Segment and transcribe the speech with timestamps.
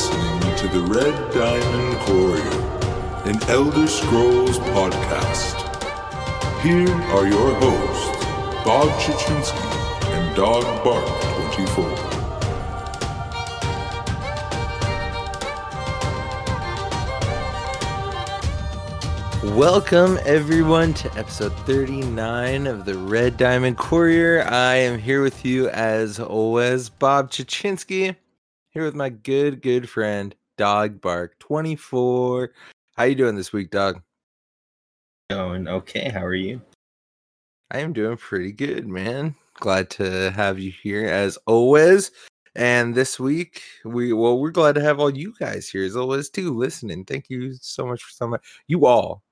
[0.00, 2.56] Listening to the Red Diamond Courier,
[3.26, 5.60] an Elder Scrolls podcast.
[6.62, 8.24] Here are your hosts,
[8.64, 9.60] Bob Chichinske
[10.14, 11.04] and Dog Bark
[19.42, 19.54] 24.
[19.54, 24.44] Welcome, everyone, to episode 39 of the Red Diamond Courier.
[24.48, 28.16] I am here with you, as always, Bob Chichinske,
[28.70, 32.52] here with my good, good friend, Dog Bark 24.
[32.96, 34.00] How you doing this week, dog?
[35.28, 36.08] Going okay.
[36.08, 36.62] How are you?
[37.72, 39.34] I am doing pretty good, man.
[39.54, 42.12] Glad to have you here, as always.
[42.54, 46.30] And this week, we well, we're glad to have all you guys here as always
[46.30, 47.04] too, listening.
[47.04, 48.44] Thank you so much for so much.
[48.66, 49.22] You all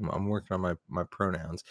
[0.00, 1.64] I'm, I'm working on my my pronouns.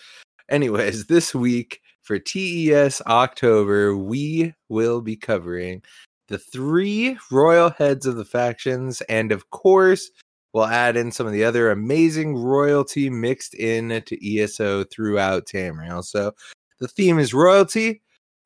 [0.50, 5.82] Anyways, this week for TES October, we will be covering
[6.30, 10.10] the three royal heads of the factions, and of course,
[10.54, 16.04] we'll add in some of the other amazing royalty mixed in to ESO throughout Tamriel.
[16.04, 16.32] So
[16.80, 18.02] the theme is royalty.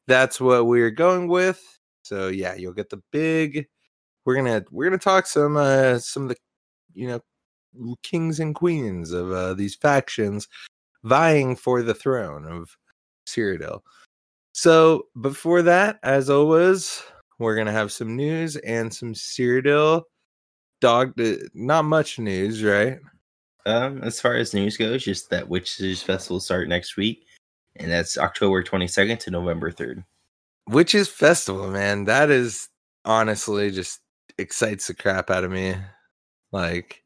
[0.07, 1.61] That's what we're going with.
[2.03, 3.67] So yeah, you'll get the big.
[4.25, 6.37] We're gonna we're gonna talk some uh some of the
[6.93, 7.19] you know
[8.03, 10.47] kings and queens of uh, these factions
[11.03, 12.77] vying for the throne of
[13.27, 13.81] Cyrodiil.
[14.53, 17.03] So before that, as always,
[17.43, 20.03] we're gonna have some news and some Cyrodiil.
[20.81, 22.99] Dog, uh, not much news, right?
[23.65, 27.25] Um, as far as news goes, just that Witches Festival start next week,
[27.77, 30.03] and that's October 22nd to November 3rd.
[30.67, 32.69] Witches Festival, man, that is
[33.05, 34.01] honestly just
[34.37, 35.75] excites the crap out of me.
[36.51, 37.03] Like,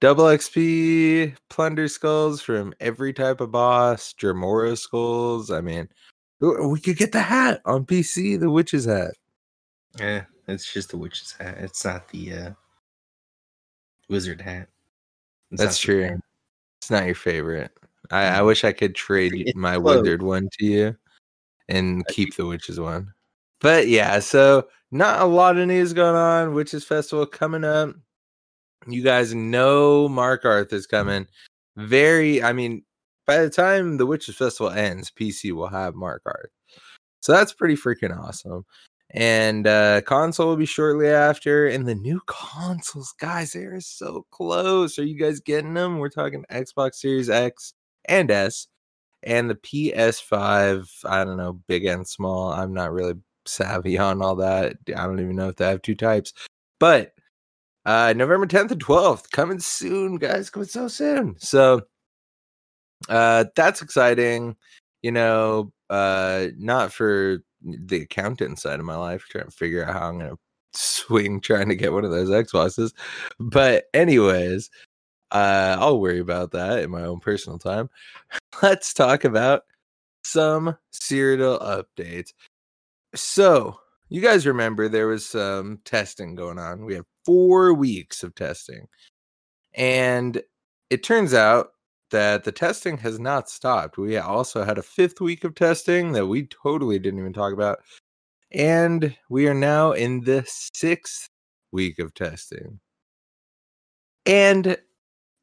[0.00, 5.50] Double XP plunder skulls from every type of boss, Dremora skulls.
[5.50, 5.90] I mean,
[6.40, 9.12] we could get the hat on PC, the witch's hat.
[9.98, 11.58] Yeah, it's just the witch's hat.
[11.58, 12.50] It's not the uh,
[14.08, 14.68] wizard hat.
[15.50, 16.20] It's That's true.
[16.80, 17.72] It's not your favorite.
[18.10, 19.96] I, I wish I could trade it's my close.
[19.96, 20.96] withered one to you
[21.68, 23.12] and keep the witch's one.
[23.60, 26.54] But yeah, so not a lot of news going on.
[26.54, 27.94] Witches Festival coming up
[28.86, 31.26] you guys know Markarth is coming.
[31.76, 32.82] Very, I mean,
[33.26, 36.48] by the time the Witches Festival ends, PC will have Markarth.
[37.20, 38.64] So that's pretty freaking awesome.
[39.12, 41.66] And uh console will be shortly after.
[41.66, 44.98] And the new consoles, guys, they are so close.
[44.98, 45.98] Are you guys getting them?
[45.98, 47.74] We're talking Xbox Series X
[48.06, 48.68] and S
[49.24, 50.88] and the PS5.
[51.04, 52.52] I don't know, big and small.
[52.52, 53.14] I'm not really
[53.46, 54.76] savvy on all that.
[54.88, 56.32] I don't even know if they have two types.
[56.78, 57.12] But
[57.86, 61.34] uh November 10th and 12th coming soon, guys, coming so soon.
[61.38, 61.82] So
[63.08, 64.54] uh that's exciting.
[65.02, 69.94] You know, uh not for the accountant side of my life, trying to figure out
[69.94, 70.38] how I'm gonna
[70.72, 72.92] swing trying to get one of those Xboxes.
[73.38, 74.70] But anyways,
[75.32, 77.90] uh I'll worry about that in my own personal time.
[78.62, 79.62] Let's talk about
[80.24, 82.32] some Cyrodiil updates.
[83.14, 83.78] So
[84.08, 86.84] you guys remember there was some testing going on.
[86.84, 88.88] We have four weeks of testing.
[89.74, 90.42] And
[90.90, 91.70] it turns out
[92.10, 93.98] that the testing has not stopped.
[93.98, 97.80] We also had a fifth week of testing that we totally didn't even talk about.
[98.52, 101.28] And we are now in the sixth
[101.72, 102.80] week of testing.
[104.26, 104.76] And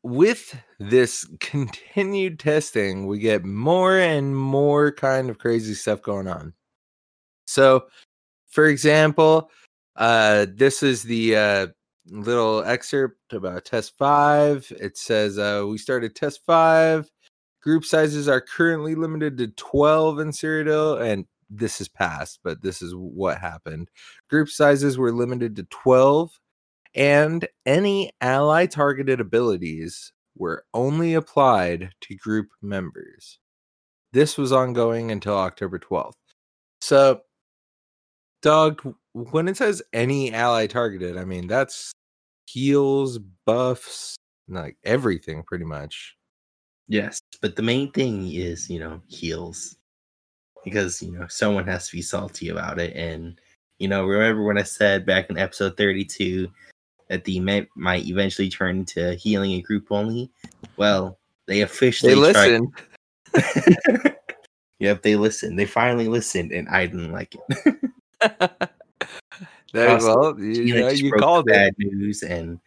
[0.03, 6.53] with this continued testing, we get more and more kind of crazy stuff going on.
[7.45, 7.87] So
[8.49, 9.51] for example,
[9.95, 11.67] uh, this is the uh,
[12.09, 14.71] little excerpt about test five.
[14.79, 17.09] It says uh, we started test five.
[17.61, 22.81] Group sizes are currently limited to 12 in Cyrodiil, and this is past, but this
[22.81, 23.89] is what happened.
[24.29, 26.39] Group sizes were limited to 12,
[26.95, 33.39] and any ally targeted abilities were only applied to group members.
[34.13, 36.13] This was ongoing until October 12th.
[36.79, 37.21] So
[38.41, 38.95] Doug,
[39.25, 41.91] when it says any ally targeted i mean that's
[42.47, 44.15] heals buffs
[44.47, 46.15] like everything pretty much.
[46.87, 49.75] Yes but the main thing is you know heals
[50.63, 53.39] because you know someone has to be salty about it and
[53.79, 56.49] you know remember when i said back in episode 32
[57.09, 60.29] that the event might eventually turn into healing a group only?
[60.75, 62.73] Well they officially they listened
[64.79, 65.57] yep they listened.
[65.57, 67.89] They finally listened and i didn't like it
[69.77, 71.93] there, well, you, you, know, you called bad it.
[71.93, 72.59] news, and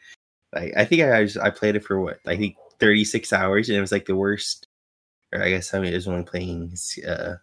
[0.55, 3.81] like I think I I played it for what I think 36 hours, and it
[3.81, 4.67] was like the worst.
[5.33, 6.73] Or I guess I mean it was only playing
[7.07, 7.35] uh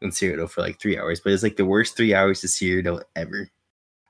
[0.00, 3.02] in Cyrodiil for like three hours, but it's like the worst three hours of Cyrodiil
[3.16, 3.50] ever.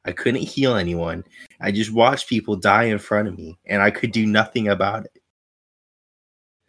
[0.04, 1.24] I couldn't heal anyone.
[1.60, 5.04] I just watched people die in front of me, and I could do nothing about
[5.04, 5.22] it.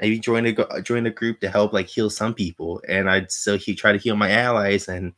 [0.01, 3.57] I joined a joined a group to help like heal some people, and I'd still
[3.57, 5.13] he try to heal my allies, and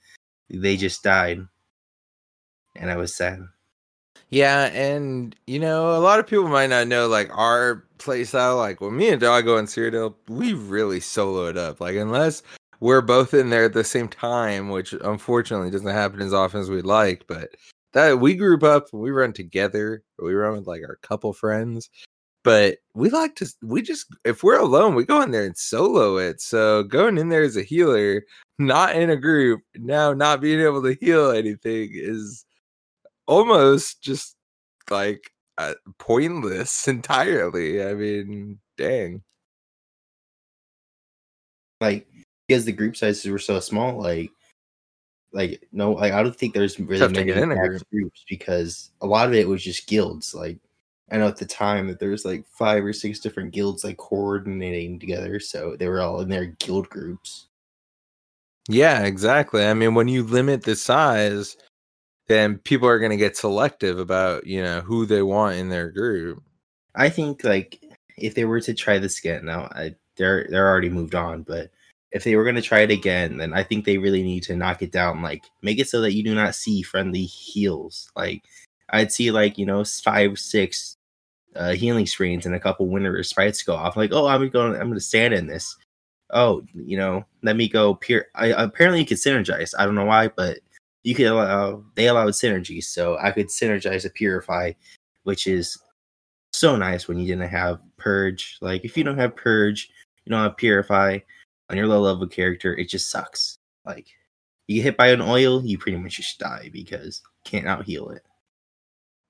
[0.49, 1.45] they just died,
[2.75, 3.39] and I was sad.
[4.29, 8.57] Yeah, and you know, a lot of people might not know like our playstyle.
[8.57, 11.81] Like when me and Doggo and Cyrodiil, we really solo it up.
[11.81, 12.41] Like unless
[12.79, 16.69] we're both in there at the same time, which unfortunately doesn't happen as often as
[16.69, 17.50] we'd like, but
[17.94, 20.03] that we group up we run together.
[20.17, 21.89] We run with like our couple friends.
[22.44, 26.17] But we like to we just if we're alone, we go in there and solo
[26.17, 26.41] it.
[26.41, 28.24] So going in there as a healer,
[28.57, 32.45] not in a group, now not being able to heal anything is
[33.31, 34.35] almost just
[34.89, 37.83] like uh, pointless entirely.
[37.83, 39.23] I mean, dang.
[41.79, 42.05] Like
[42.47, 44.29] because the group sizes were so small, like
[45.33, 47.81] like no, like I don't think there's really many group.
[47.89, 50.35] groups because a lot of it was just guilds.
[50.35, 50.57] Like
[51.09, 53.97] I know at the time that there was like five or six different guilds like
[53.97, 57.47] coordinating together, so they were all in their guild groups.
[58.69, 59.65] Yeah, exactly.
[59.65, 61.57] I mean, when you limit the size,
[62.31, 65.91] then people are going to get selective about you know who they want in their
[65.91, 66.41] group.
[66.95, 67.83] I think like
[68.17, 71.71] if they were to try this again, now I, they're they're already moved on, but
[72.11, 74.55] if they were going to try it again, then I think they really need to
[74.55, 75.21] knock it down.
[75.21, 78.09] Like make it so that you do not see friendly heals.
[78.15, 78.43] Like
[78.89, 80.97] I'd see like you know five six
[81.55, 83.97] uh, healing springs and a couple Winter's Respite go off.
[83.97, 85.75] Like oh I'm going I'm going to stand in this.
[86.29, 87.95] Oh you know let me go.
[87.95, 88.27] Pure.
[88.35, 89.73] I apparently you can synergize.
[89.77, 90.59] I don't know why, but
[91.03, 94.74] you could allow they allowed synergy, so I could synergize a purify,
[95.24, 95.77] which is
[96.53, 98.57] so nice when you didn't have purge.
[98.62, 99.89] Like if you don't have purge,
[100.25, 101.19] you don't have purify
[101.69, 103.57] on your low level character, it just sucks.
[103.86, 104.07] Like
[104.68, 108.09] you get hit by an oil, you pretty much just die because can't out heal
[108.09, 108.24] it.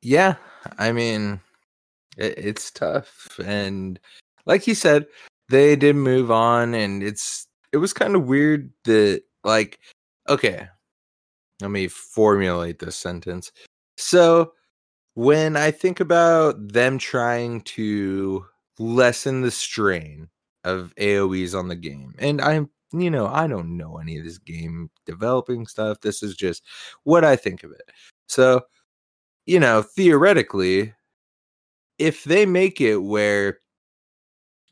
[0.02, 0.36] Yeah,
[0.78, 1.40] I mean,
[2.18, 4.00] it, it's tough, and
[4.46, 5.06] like you said,
[5.50, 9.80] they did move on, and it's it was kind of weird that like
[10.28, 10.68] okay,
[11.62, 13.52] let me formulate this sentence.
[13.98, 14.54] So
[15.14, 18.46] when I think about them trying to
[18.80, 20.28] lessen the strain
[20.64, 22.14] of AoEs on the game.
[22.20, 26.02] And I'm, you know, I don't know any of this game developing stuff.
[26.02, 26.64] This is just
[27.04, 27.84] what I think of it.
[28.28, 28.62] So,
[29.46, 30.94] you know, theoretically,
[31.98, 33.60] if they make it where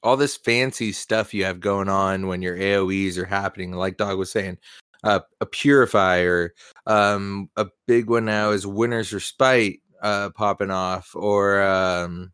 [0.02, 4.18] all this fancy stuff you have going on when your AoEs are happening, like Dog
[4.18, 4.58] was saying,
[5.04, 6.54] uh, a purifier,
[6.86, 12.32] um, a big one now is Winter's Respite uh, popping off, or um,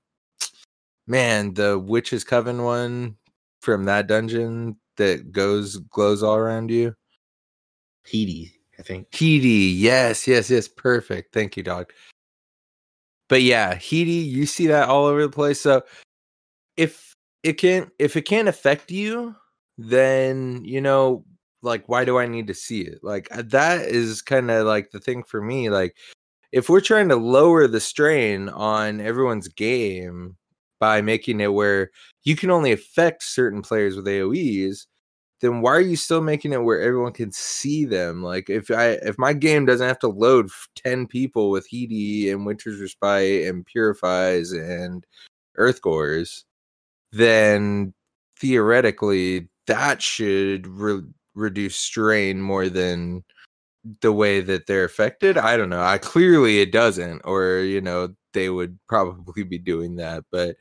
[1.08, 3.18] man, the Witch's Coven one
[3.62, 6.96] from that dungeon that goes glows all around you?
[8.08, 9.10] Heedy, I think.
[9.12, 11.34] Heedy, yes, yes, yes, perfect.
[11.34, 11.92] Thank you, dog.
[13.28, 15.60] But yeah, Heedy, you see that all over the place.
[15.60, 15.84] So
[16.78, 19.36] if it can if it can't affect you,
[19.78, 21.26] then you know,
[21.66, 23.00] like why do I need to see it?
[23.04, 25.70] Like uh, that is kind of like the thing for me.
[25.70, 25.98] Like
[26.52, 30.38] if we're trying to lower the strain on everyone's game
[30.80, 31.92] by making it where
[32.24, 34.86] you can only affect certain players with AoEs,
[35.42, 38.24] then why are you still making it where everyone can see them?
[38.24, 42.46] Like if I if my game doesn't have to load ten people with Heedy and
[42.46, 45.06] Winter's Respite and Purifies and
[45.58, 46.44] Earthgores,
[47.12, 47.94] then
[48.40, 51.02] theoretically that should re-
[51.36, 53.24] reduce strain more than
[54.02, 55.38] the way that they're affected.
[55.38, 55.84] I don't know.
[55.84, 60.24] I clearly it doesn't, or you know, they would probably be doing that.
[60.32, 60.56] But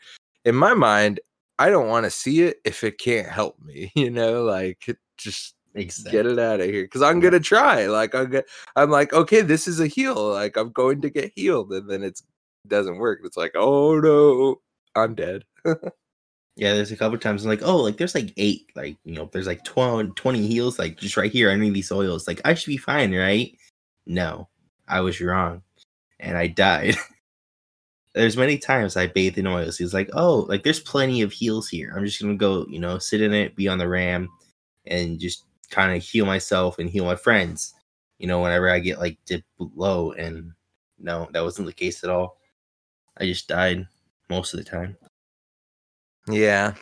[0.45, 1.21] in my mind,
[1.59, 5.55] I don't want to see it if it can't help me, you know, like just
[5.75, 6.13] exactly.
[6.13, 7.87] get it out of here because I'm gonna try.
[7.87, 8.45] Like I'm, gonna,
[8.77, 10.31] I'm like, okay, this is a heal.
[10.31, 12.21] Like I'm going to get healed, and then it
[12.67, 13.21] doesn't work.
[13.25, 14.61] It's like, oh no,
[14.95, 15.45] I'm dead.
[16.57, 19.29] yeah, there's a couple times I'm like, oh, like there's like eight, like you know,
[19.33, 22.29] there's like 12, 20 heals, like just right here underneath these oils.
[22.29, 23.57] Like I should be fine, right?
[24.07, 24.49] No,
[24.89, 25.63] I was wrong,
[26.21, 26.97] and I died.
[28.15, 29.79] there's many times I bathe in oils.
[29.79, 31.93] He's like, oh, like there's plenty of heals here.
[31.97, 34.29] I'm just gonna go, you know, sit in it, be on the ram,
[34.87, 37.75] and just kind of heal myself and heal my friends.
[38.19, 40.53] You know, whenever I get like dipped low, and
[41.01, 42.39] no, that wasn't the case at all.
[43.19, 43.87] I just died
[44.31, 44.97] most of the time.
[46.29, 46.75] Yeah,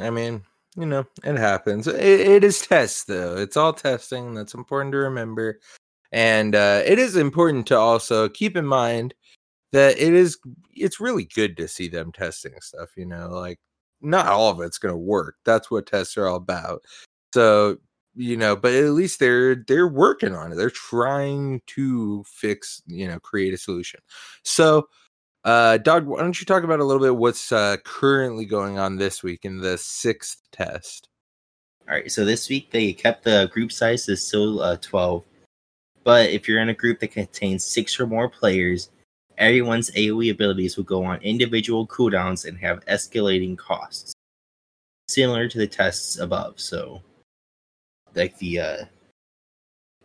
[0.00, 0.42] I mean,
[0.76, 1.86] you know, it happens.
[1.86, 3.36] it, it is tests though.
[3.36, 4.34] It's all testing.
[4.34, 5.60] That's important to remember,
[6.12, 9.14] and uh, it is important to also keep in mind
[9.72, 10.38] that it is
[10.74, 13.58] it's really good to see them testing stuff you know like
[14.02, 16.82] not all of it's going to work that's what tests are all about
[17.34, 17.78] so
[18.14, 20.56] you know, but at least they're they're working on it.
[20.56, 24.00] They're trying to fix, you know, create a solution.
[24.42, 24.88] So,
[25.44, 28.96] uh, Doug, why don't you talk about a little bit what's uh, currently going on
[28.96, 31.08] this week in the sixth test?
[31.88, 35.24] All right, so this week they kept the group size is still uh, 12,
[36.04, 38.90] but if you're in a group that contains six or more players,
[39.36, 44.12] everyone's AoE abilities will go on individual cooldowns and have escalating costs,
[45.08, 46.60] similar to the tests above.
[46.60, 47.02] So,
[48.14, 48.84] like the uh,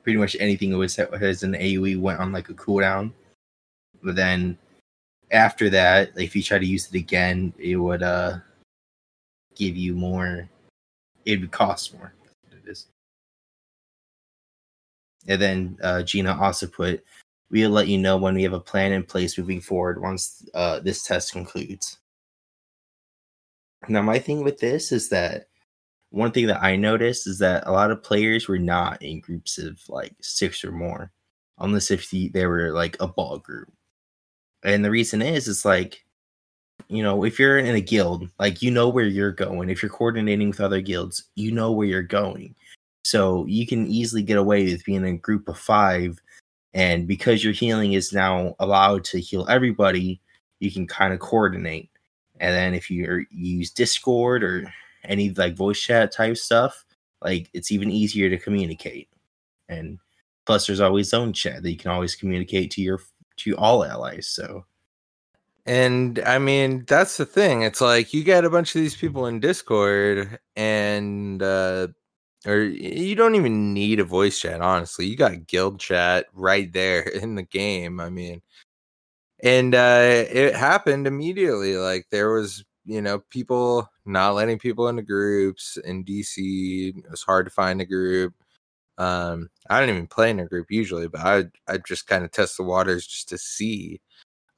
[0.01, 3.11] pretty much anything that was has an AoE went on like a cooldown,
[4.01, 4.57] but then
[5.31, 8.37] after that, if you try to use it again, it would uh
[9.55, 10.49] give you more.
[11.25, 12.13] It would cost more.
[12.51, 12.87] It is.
[15.27, 17.03] And then uh, Gina also put,
[17.51, 20.79] "We'll let you know when we have a plan in place moving forward once uh,
[20.79, 21.97] this test concludes."
[23.89, 25.47] Now, my thing with this is that
[26.09, 29.57] one thing that I noticed is that a lot of players were not in groups
[29.57, 31.11] of like six or more,
[31.59, 33.71] unless if the, they were like a ball group.
[34.63, 36.03] And the reason is, it's like,
[36.87, 39.69] you know, if you're in a guild, like you know where you're going.
[39.69, 42.55] If you're coordinating with other guilds, you know where you're going.
[43.03, 46.19] So you can easily get away with being in a group of five.
[46.73, 50.21] And because your healing is now allowed to heal everybody,
[50.59, 51.89] you can kind of coordinate.
[52.39, 54.71] And then if you use Discord or
[55.05, 56.85] any like voice chat type stuff,
[57.21, 59.09] like it's even easier to communicate.
[59.69, 59.99] And
[60.45, 62.99] plus, there's always zone chat that you can always communicate to your
[63.37, 64.27] to all allies.
[64.27, 64.65] So,
[65.65, 67.63] and I mean, that's the thing.
[67.63, 71.87] It's like you get a bunch of these people in Discord, and uh,
[72.45, 74.61] or you don't even need a voice chat.
[74.61, 77.99] Honestly, you got guild chat right there in the game.
[77.99, 78.41] I mean,
[79.43, 81.77] and uh, it happened immediately.
[81.77, 86.97] Like there was, you know, people not letting people into groups in DC.
[86.97, 88.33] It was hard to find a group.
[88.97, 92.31] Um, I don't even play in a group usually, but I I just kind of
[92.31, 94.01] test the waters just to see,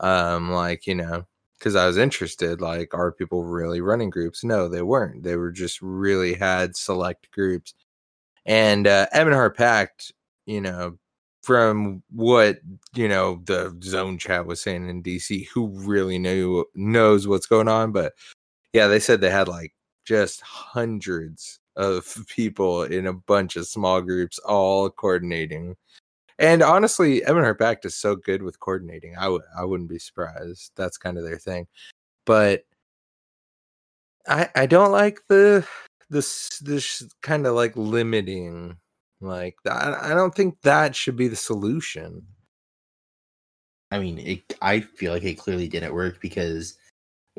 [0.02, 1.26] um, like you know,
[1.60, 2.62] because I was interested.
[2.62, 4.44] Like, are people really running groups?
[4.44, 5.24] No, they weren't.
[5.24, 7.74] They were just really had select groups,
[8.46, 10.14] and uh, Ebonheart Pact,
[10.46, 10.98] you know,
[11.44, 12.60] from what
[12.96, 17.68] you know the zone chat was saying in DC, who really knew knows what's going
[17.70, 18.14] on, but
[18.74, 19.74] yeah, they said they had like
[20.06, 25.76] just hundreds of people in a bunch of small groups all coordinating.
[26.38, 29.16] And honestly, Ebonheart Pact is so good with coordinating.
[29.18, 30.72] I would I wouldn't be surprised.
[30.76, 31.68] That's kind of their thing.
[32.26, 32.64] But
[34.28, 35.66] I I don't like the
[36.10, 38.78] this this kind of like limiting
[39.22, 42.26] like I don't think that should be the solution.
[43.92, 46.78] I mean, it, I feel like it clearly didn't work because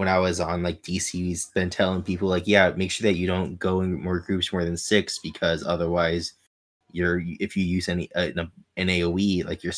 [0.00, 3.26] when I was on like DC's been telling people like, yeah, make sure that you
[3.26, 6.32] don't go in more groups more than six because otherwise,
[6.90, 8.30] you're if you use any uh,
[8.78, 9.74] an AOE like you're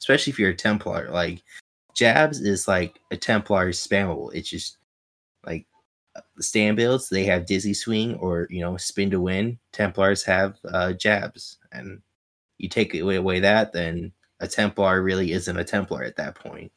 [0.00, 1.10] especially if you're a Templar.
[1.10, 1.42] Like
[1.94, 4.30] jabs is like a Templar is spammable.
[4.32, 4.78] It's just
[5.44, 5.66] like
[6.16, 9.58] uh, stand builds they have dizzy swing or you know spin to win.
[9.70, 12.00] Templars have uh, jabs, and
[12.56, 16.72] you take away that, then a Templar really isn't a Templar at that point.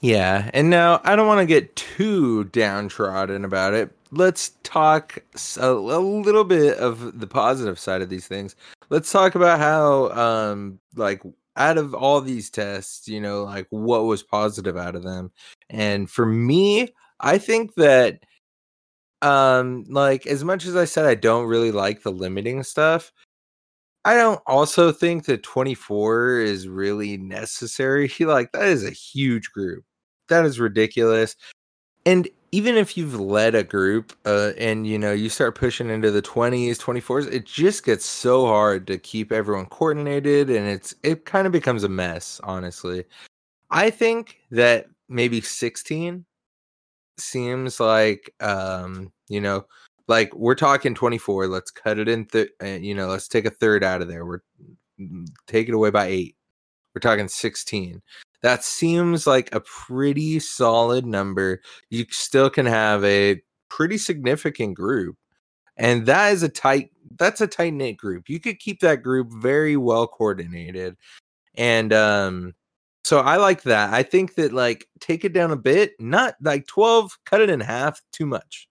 [0.00, 3.90] Yeah, and now I don't want to get too downtrodden about it.
[4.10, 5.18] Let's talk
[5.58, 8.56] a, a, little bit of the positive side of these things.
[8.90, 11.22] Let's talk about how, um, like,
[11.56, 15.32] out of all these tests, you know, like what was positive out of them.
[15.70, 18.20] And for me, I think that,
[19.22, 23.12] um, like, as much as I said, I don't really like the limiting stuff.
[24.06, 28.12] I don't also think that 24 is really necessary.
[28.20, 29.84] Like that is a huge group.
[30.28, 31.36] That is ridiculous.
[32.04, 36.10] And even if you've led a group uh, and you know you start pushing into
[36.10, 41.24] the 20s 24s it just gets so hard to keep everyone coordinated and it's it
[41.24, 43.04] kind of becomes a mess honestly.
[43.70, 46.24] I think that maybe 16
[47.18, 49.66] seems like um you know
[50.08, 53.50] like we're talking 24 let's cut it in th- uh, you know let's take a
[53.50, 54.24] third out of there.
[54.24, 54.40] We're
[55.00, 56.36] mm, take it away by eight.
[56.94, 58.02] We're talking 16
[58.46, 61.60] that seems like a pretty solid number
[61.90, 65.16] you still can have a pretty significant group
[65.76, 69.28] and that is a tight that's a tight knit group you could keep that group
[69.32, 70.96] very well coordinated
[71.56, 72.54] and um
[73.02, 76.66] so i like that i think that like take it down a bit not like
[76.66, 78.68] 12 cut it in half too much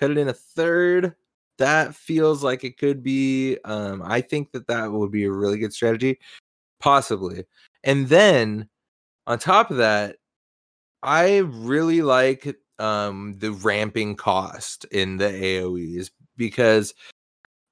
[0.00, 1.14] cut it in a third.
[1.58, 3.58] That feels like it could be.
[3.66, 6.18] Um, I think that that would be a really good strategy,
[6.80, 7.44] possibly.
[7.84, 8.69] And then
[9.30, 10.16] on top of that,
[11.04, 16.94] I really like um, the ramping cost in the AOE's because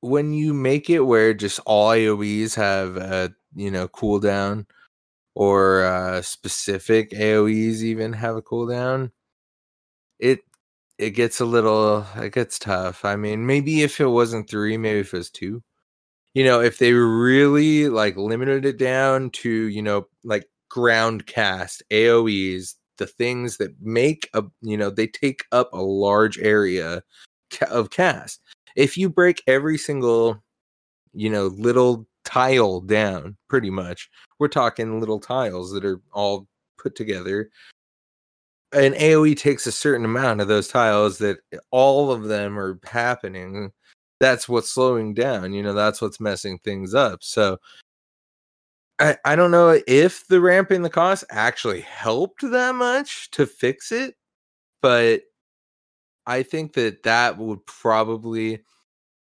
[0.00, 4.66] when you make it where just all AoEs have a you know cooldown
[5.34, 9.10] or uh, specific AoEs even have a cooldown,
[10.20, 10.40] it
[10.96, 13.04] it gets a little it gets tough.
[13.04, 15.64] I mean, maybe if it wasn't three, maybe if it was two.
[16.34, 21.82] You know, if they really like limited it down to, you know, like ground cast,
[21.90, 27.02] AoEs, the things that make a you know, they take up a large area
[27.70, 28.40] of cast.
[28.76, 30.42] If you break every single,
[31.14, 36.46] you know, little tile down, pretty much, we're talking little tiles that are all
[36.76, 37.50] put together
[38.72, 41.38] an AoE takes a certain amount of those tiles that
[41.70, 43.72] all of them are happening.
[44.20, 45.52] That's what's slowing down.
[45.52, 47.22] You know, that's what's messing things up.
[47.22, 47.58] So
[49.00, 53.92] I, I don't know if the ramping the cost actually helped that much to fix
[53.92, 54.14] it,
[54.82, 55.22] but
[56.26, 58.60] I think that that would probably,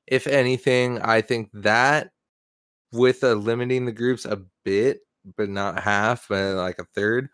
[0.07, 2.13] if anything, I think that
[2.93, 5.01] with a limiting the groups a bit,
[5.37, 7.29] but not half, but like a third,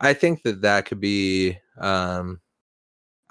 [0.00, 2.40] I think that that could be um,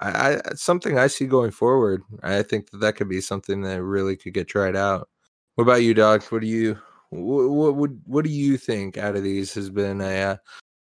[0.00, 2.02] I, I something I see going forward.
[2.22, 5.08] I think that that could be something that really could get tried out.
[5.54, 6.24] What about you, Doc?
[6.26, 6.78] What do you
[7.22, 10.36] what would what do you think out of these has been a uh,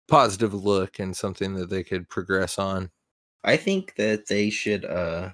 [0.08, 2.90] positive look and something that they could progress on?
[3.44, 4.84] I think that they should.
[4.84, 5.30] uh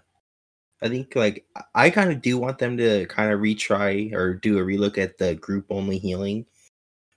[0.81, 4.59] I think like I kind of do want them to kind of retry or do
[4.59, 6.47] a relook at the group only healing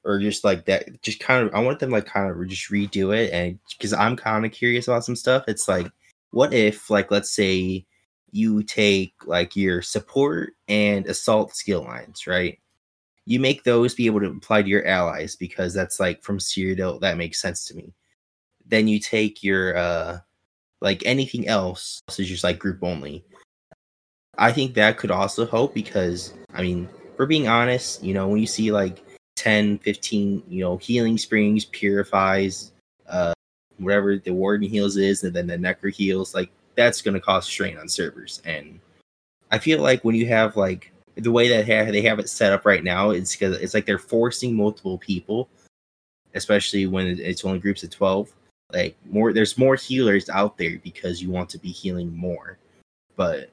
[0.03, 3.15] or just like that just kind of i want them like kind of just redo
[3.15, 5.91] it and because i'm kind of curious about some stuff it's like
[6.31, 7.85] what if like let's say
[8.31, 12.59] you take like your support and assault skill lines right
[13.25, 16.99] you make those be able to apply to your allies because that's like from Cyrodiil
[17.01, 17.93] that makes sense to me
[18.65, 20.19] then you take your uh
[20.81, 23.24] like anything else is just like group only
[24.37, 28.39] i think that could also help because i mean for being honest you know when
[28.39, 29.03] you see like
[29.41, 32.74] 10, 15, you know, healing springs, purifies,
[33.09, 33.33] uh,
[33.79, 37.75] whatever the warden heals is, and then the necro heals, like that's to cause strain
[37.79, 38.39] on servers.
[38.46, 38.79] And
[39.50, 42.65] I feel like when you have like the way that they have it set up
[42.65, 45.50] right now, is because it's like they're forcing multiple people,
[46.33, 48.31] especially when it's only groups of 12.
[48.71, 52.57] Like more, there's more healers out there because you want to be healing more.
[53.17, 53.50] But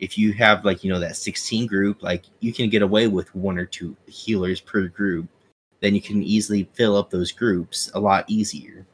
[0.00, 3.32] if you have like you know that 16 group like you can get away with
[3.34, 5.28] one or two healers per group
[5.80, 8.86] then you can easily fill up those groups a lot easier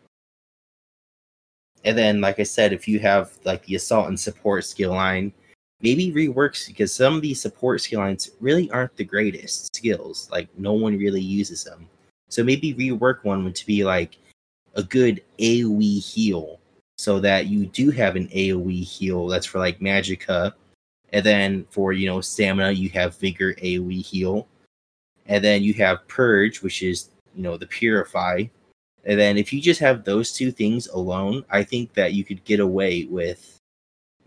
[1.84, 5.32] and then like i said if you have like the assault and support skill line
[5.80, 10.48] maybe reworks because some of these support skill lines really aren't the greatest skills like
[10.58, 11.88] no one really uses them.
[12.28, 14.16] So maybe rework one to be like
[14.74, 16.60] a good aoe heal
[16.98, 20.52] so that you do have an aoe heal that's for like magicka
[21.12, 24.46] and then for you know stamina, you have vigor, AoE heal,
[25.26, 28.44] and then you have purge, which is you know the purify.
[29.04, 32.44] And then if you just have those two things alone, I think that you could
[32.44, 33.55] get away with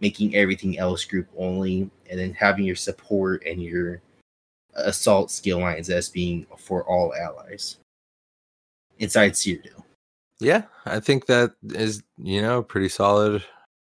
[0.01, 4.01] making everything else group only, and then having your support and your
[4.75, 7.77] assault skill lines as being for all allies
[8.99, 9.83] inside Cyrodiil.
[10.39, 13.43] Yeah, I think that is you know pretty solid,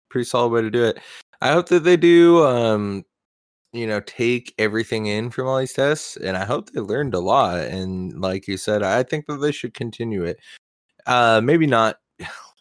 [0.09, 0.99] pretty solid way to do it.
[1.41, 3.05] I hope that they do um
[3.73, 7.19] you know take everything in from all these tests and I hope they learned a
[7.19, 10.39] lot and like you said I think that they should continue it.
[11.05, 11.97] Uh maybe not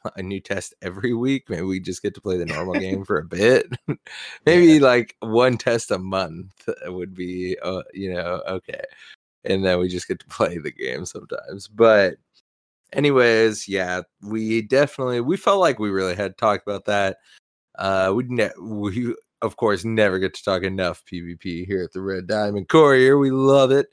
[0.16, 1.48] a new test every week.
[1.48, 3.66] Maybe we just get to play the normal game for a bit.
[4.46, 4.82] Maybe yeah.
[4.82, 8.82] like one test a month would be, uh, you know, okay.
[9.44, 11.66] And then we just get to play the game sometimes.
[11.66, 12.16] But,
[12.92, 17.18] anyways, yeah, we definitely we felt like we really had to talk about that.
[17.78, 22.02] Uh, we ne- we of course never get to talk enough PvP here at the
[22.02, 23.16] Red Diamond Courier.
[23.16, 23.86] We love it.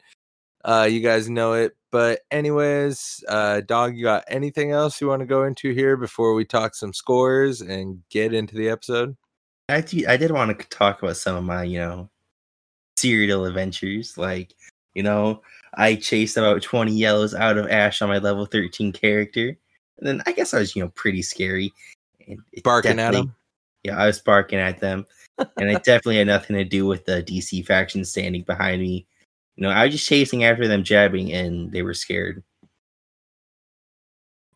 [0.63, 1.75] Uh, you guys know it.
[1.91, 6.33] But anyways, uh, dog, you got anything else you want to go into here before
[6.33, 9.15] we talk some scores and get into the episode?
[9.69, 12.09] I did, I did want to talk about some of my, you know,
[12.97, 14.17] serial adventures.
[14.17, 14.53] Like,
[14.95, 15.41] you know,
[15.75, 19.57] I chased about 20 yellows out of Ash on my level 13 character.
[19.99, 21.73] And then I guess I was, you know, pretty scary.
[22.27, 23.33] And Barking at them.
[23.83, 25.05] yeah, I was barking at them,
[25.37, 29.07] and I definitely had nothing to do with the DC faction standing behind me.
[29.57, 32.43] You know, I was just chasing after them, jabbing, and they were scared.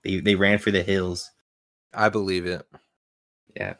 [0.04, 1.30] They they ran for the hills.
[1.94, 2.66] I believe it.
[3.56, 3.74] Yeah,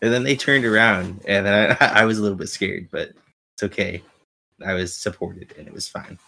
[0.00, 3.10] and then they turned around, and then I, I was a little bit scared, but
[3.54, 4.02] it's okay.
[4.64, 6.18] I was supported, and it was fine.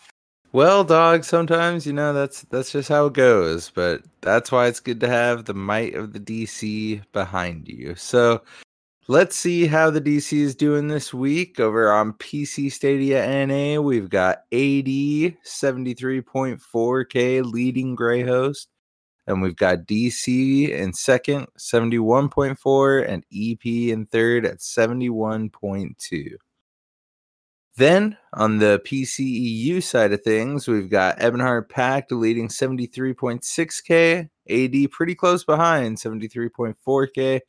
[0.53, 4.81] Well, dog, sometimes you know that's that's just how it goes, but that's why it's
[4.81, 7.95] good to have the might of the DC behind you.
[7.95, 8.43] So,
[9.09, 13.81] let's see how the DC is doing this week over on PC Stadia NA.
[13.81, 14.87] We've got AD
[15.45, 18.69] 73.4K leading Grey Host,
[19.27, 26.37] and we've got DC in second, 71.4, and EP in third at 71.2.
[27.77, 35.15] Then on the PCEU side of things, we've got Ebonheart Pact leading 73.6K, AD pretty
[35.15, 37.41] close behind 73.4K,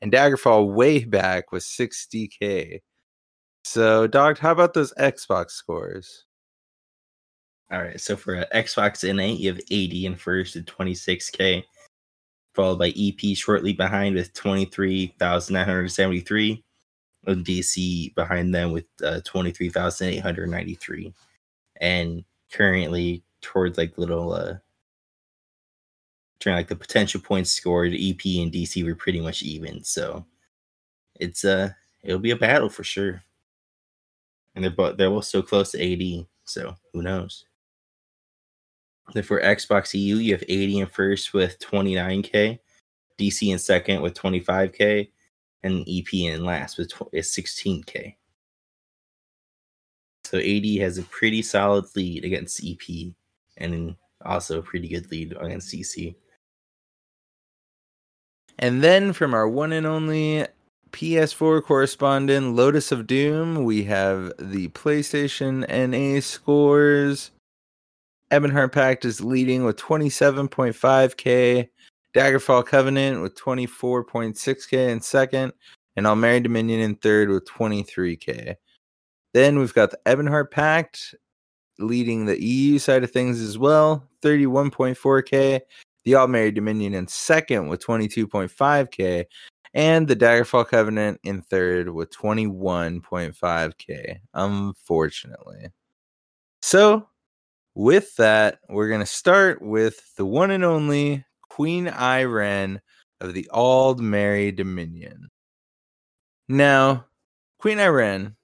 [0.00, 2.80] and Daggerfall way back was 60k.
[3.64, 6.24] So, Doc, how about those Xbox scores?
[7.70, 11.62] All right, so for Xbox NA, you have AD in first at 26k,
[12.54, 16.64] followed by EP shortly behind with 23,973,
[17.26, 21.12] and DC behind them with uh, 23,893,
[21.82, 24.54] and currently towards like little uh
[26.40, 29.82] during like the potential points scored, EP and DC were pretty much even.
[29.84, 30.24] So
[31.16, 31.70] it's uh
[32.02, 33.22] it'll be a battle for sure.
[34.54, 37.44] And they're both they're both so close to AD, so who knows?
[39.14, 42.58] Then for Xbox EU, you have AD in first with 29k,
[43.18, 45.08] DC in second with 25k,
[45.62, 48.16] and EP in last with is 16k.
[50.24, 53.12] So AD has a pretty solid lead against EP,
[53.56, 53.96] and
[54.26, 56.14] also a pretty good lead against DC.
[58.58, 60.46] And then from our one and only
[60.90, 67.30] PS4 correspondent, Lotus of Doom, we have the PlayStation NA scores.
[68.30, 71.68] Ebonheart Pact is leading with 27.5k.
[72.14, 75.52] Daggerfall Covenant with 24.6k in second,
[75.94, 78.56] and Aldmeri Dominion in third with 23k.
[79.34, 81.14] Then we've got the Ebonheart Pact
[81.78, 85.60] leading the EU side of things as well, 31.4k.
[86.08, 89.26] The Aldmeri Dominion in second with 22.5k,
[89.74, 94.16] and the Daggerfall Covenant in third with 21.5k.
[94.32, 95.66] Unfortunately.
[96.62, 97.06] So,
[97.74, 102.80] with that, we're going to start with the one and only Queen Ayrenn
[103.20, 105.28] of the Aldmeri Dominion.
[106.48, 107.04] Now,
[107.58, 108.34] Queen Ayrenn,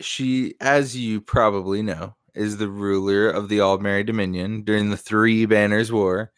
[0.00, 5.44] she, as you probably know, is the ruler of the Aldmeri Dominion during the Three
[5.44, 6.32] Banners War.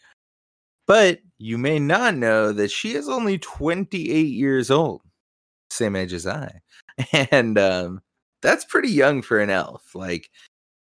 [0.91, 5.03] But you may not know that she is only 28 years old,
[5.71, 6.63] same age as I.
[7.31, 8.01] And um,
[8.43, 9.95] that's pretty young for an elf.
[9.95, 10.29] Like,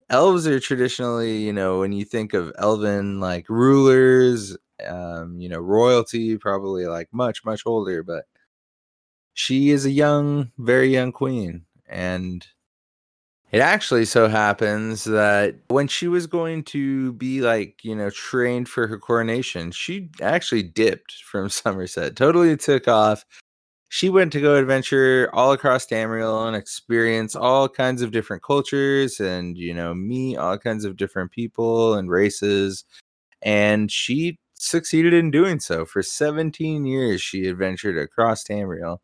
[0.09, 5.59] elves are traditionally, you know, when you think of elven like rulers, um, you know,
[5.59, 8.27] royalty, probably like much, much older, but
[9.35, 11.65] she is a young, very young queen.
[11.89, 12.47] And
[13.53, 18.69] it actually so happens that when she was going to be like, you know, trained
[18.69, 23.25] for her coronation, she actually dipped from Somerset, totally took off.
[23.89, 29.21] She went to go adventure all across Tamriel and experience all kinds of different cultures
[29.21, 32.85] and, you know, meet all kinds of different people and races.
[33.43, 35.85] And she succeeded in doing so.
[35.85, 38.99] For 17 years, she adventured across Tamriel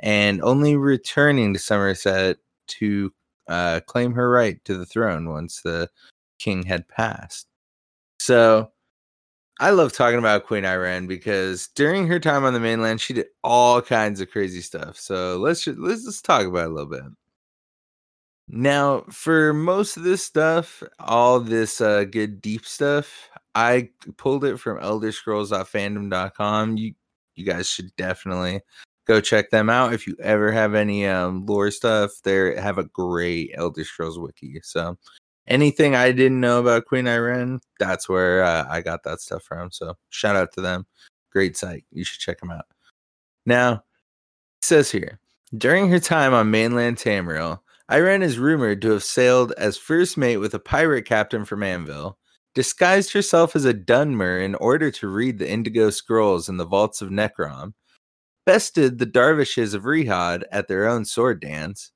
[0.00, 3.12] and only returning to Somerset to
[3.48, 5.90] uh, claim her right to the throne once the
[6.38, 7.46] king had passed.
[8.20, 8.70] So
[9.60, 13.26] I love talking about Queen Ayrenn because during her time on the mainland, she did
[13.42, 14.98] all kinds of crazy stuff.
[14.98, 17.02] So let's just, let's just talk about it a little bit.
[18.50, 24.58] Now, for most of this stuff, all this uh, good deep stuff, I pulled it
[24.58, 26.76] from Elder Scrolls.fandom.com.
[26.78, 26.94] You
[27.34, 28.60] you guys should definitely
[29.08, 29.94] go check them out.
[29.94, 34.60] If you ever have any um, lore stuff they have a great elder scrolls wiki
[34.62, 34.96] so
[35.46, 39.70] anything i didn't know about queen ayrenn that's where uh, i got that stuff from
[39.70, 40.86] so shout out to them.
[41.32, 41.84] Great site.
[41.90, 42.66] You should check them out.
[43.46, 43.80] Now it
[44.62, 45.20] says here
[45.56, 50.36] during her time on mainland tamriel ayrenn is rumored to have sailed as first mate
[50.36, 52.18] with a pirate captain from anvil
[52.54, 57.00] disguised herself as a dunmer in order to read the indigo scrolls in the vaults
[57.00, 57.72] of necrom
[58.48, 61.92] bested the Dervishes of Rihad at their own sword dance,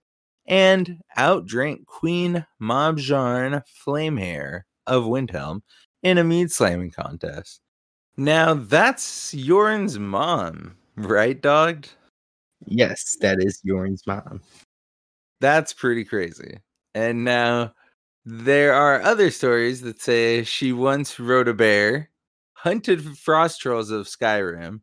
[0.47, 5.62] and outdrank Queen Mabjaarn Flamehair of Windhelm
[6.03, 7.62] in a mead slamming contest.
[8.19, 11.87] Now that's Jorunn's mom, right, dog?
[12.67, 14.43] Yes, that is Jorunn's mom.
[15.41, 16.59] That's pretty crazy.
[16.95, 17.73] And now
[18.27, 22.11] there are other stories that say she once rode a bear,
[22.53, 24.83] hunted frost trolls of Skyrim,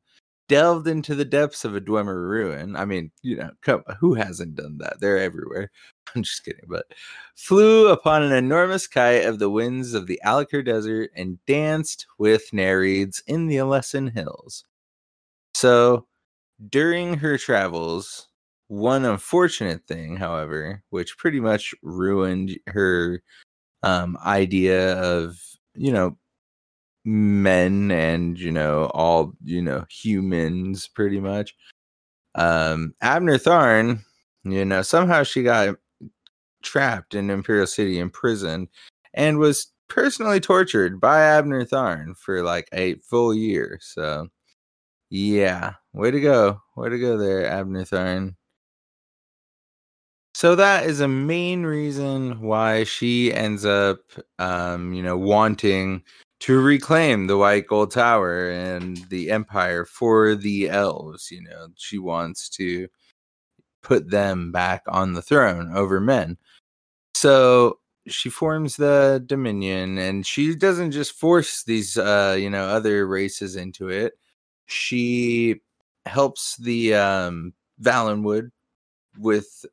[0.50, 2.76] delved into the depths of a Dwemer ruin.
[2.76, 5.00] I mean, you know, come, who hasn't done that?
[5.00, 5.72] They're everywhere.
[6.16, 6.88] I'm just kidding, but
[7.36, 12.50] flew upon an enormous kite of the winds of the Alik'r Desert and danced with
[12.52, 14.66] Nereids in the Alessan Hills.
[15.54, 16.08] So,
[16.70, 18.28] during her travels,
[18.68, 23.22] one unfortunate thing, however, which pretty much ruined her
[23.84, 25.40] um, idea of,
[25.76, 26.18] you know,
[27.10, 31.56] men and, you know, all, you know, humans pretty much.
[32.36, 34.02] Um, Abner Tharn,
[34.44, 35.76] you know, somehow she got
[36.62, 38.68] trapped in Imperial City in prison
[39.14, 43.80] and was personally tortured by Abner Tharn for like a full year.
[43.82, 44.28] So,
[45.10, 46.62] yeah, way to go.
[46.76, 48.36] Way to go there, Abner Tharn.
[50.36, 54.00] So that is a main reason why she ends up,
[54.38, 56.04] um, you know, wanting
[56.40, 61.32] to reclaim the White Gold Tower and the Empire for the elves.
[61.32, 62.88] You know, she wants to
[63.82, 66.38] put them back on the throne over men.
[67.14, 73.06] So she forms the Dominion, and she doesn't just force these, uh, you know, other
[73.08, 74.14] races into it.
[74.68, 75.62] She
[76.06, 78.52] helps the um, Valenwood
[79.18, 79.66] with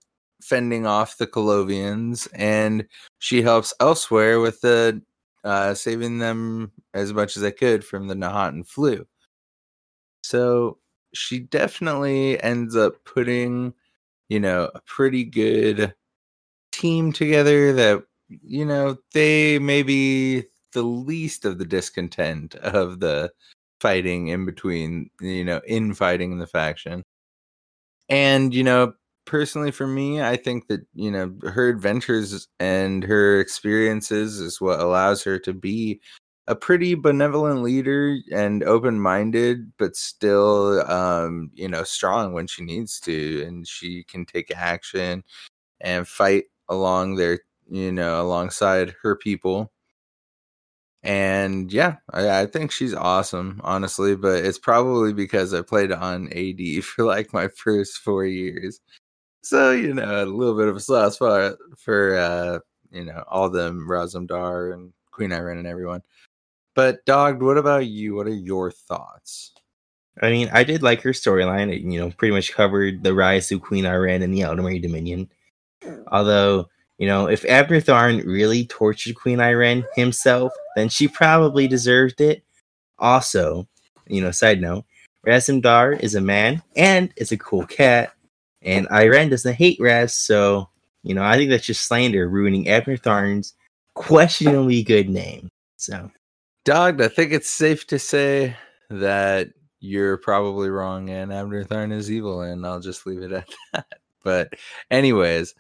[0.43, 2.87] fending off the Colovians, and
[3.19, 5.03] she helps elsewhere with the
[5.47, 9.07] uh, saving them as much as I could from the Knahaten flu.
[10.23, 10.79] So
[11.15, 13.73] she definitely ends up putting,
[14.29, 15.95] you know, a pretty good
[16.73, 23.33] team together that, you know, they may be the least of the discontent of the
[23.81, 27.05] fighting in between, you know, infighting in the faction.
[28.09, 28.95] And, you know,
[29.27, 34.81] personally for me, I think that, you know, her adventures and her experiences is what
[34.81, 36.01] allows her to be
[36.49, 43.01] a pretty benevolent leader and open-minded but still um you know strong when she needs
[43.01, 45.25] to and she can take action
[45.81, 49.73] and fight along their you know alongside her people.
[51.03, 56.29] And yeah I, I, think she's awesome honestly but it's probably because i played on
[56.33, 58.81] ad for like my first four years
[59.47, 62.59] so you know, a little bit of a soft for for uh,
[62.91, 66.03] you know all them Razum-Dar and Queen Ayrenn and everyone.
[66.75, 68.17] But dog, what about you?
[68.17, 69.53] What are your thoughts?
[70.21, 71.73] I mean, I did like her storyline.
[71.73, 75.31] It, you know, pretty much covered the rise of Queen Ayrenn and the Aldmeri Dominion.
[76.09, 82.21] Although, you know, if Abner Tharn really tortured Queen Ayrenn himself, then she probably deserved
[82.21, 82.43] it.
[82.99, 83.69] Also,
[84.09, 84.85] you know, side note,
[85.27, 88.13] Razum-Dar is a man and is a cool cat,
[88.67, 90.69] and Ayrenn doesn't hate Raz, so
[91.03, 93.55] you know I think that's just slander, ruining Abner Tharn's
[93.95, 95.49] questionably good name.
[95.77, 96.11] So,
[96.65, 98.57] Dog, I think it's safe to say
[98.91, 99.49] that
[99.81, 103.87] you're probably wrong, and Abner Tharn is evil, and I'll just leave it at that.
[104.23, 104.55] But,
[104.91, 105.55] anyways,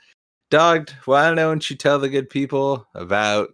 [0.50, 3.50] Dogged, why don't you tell the good people about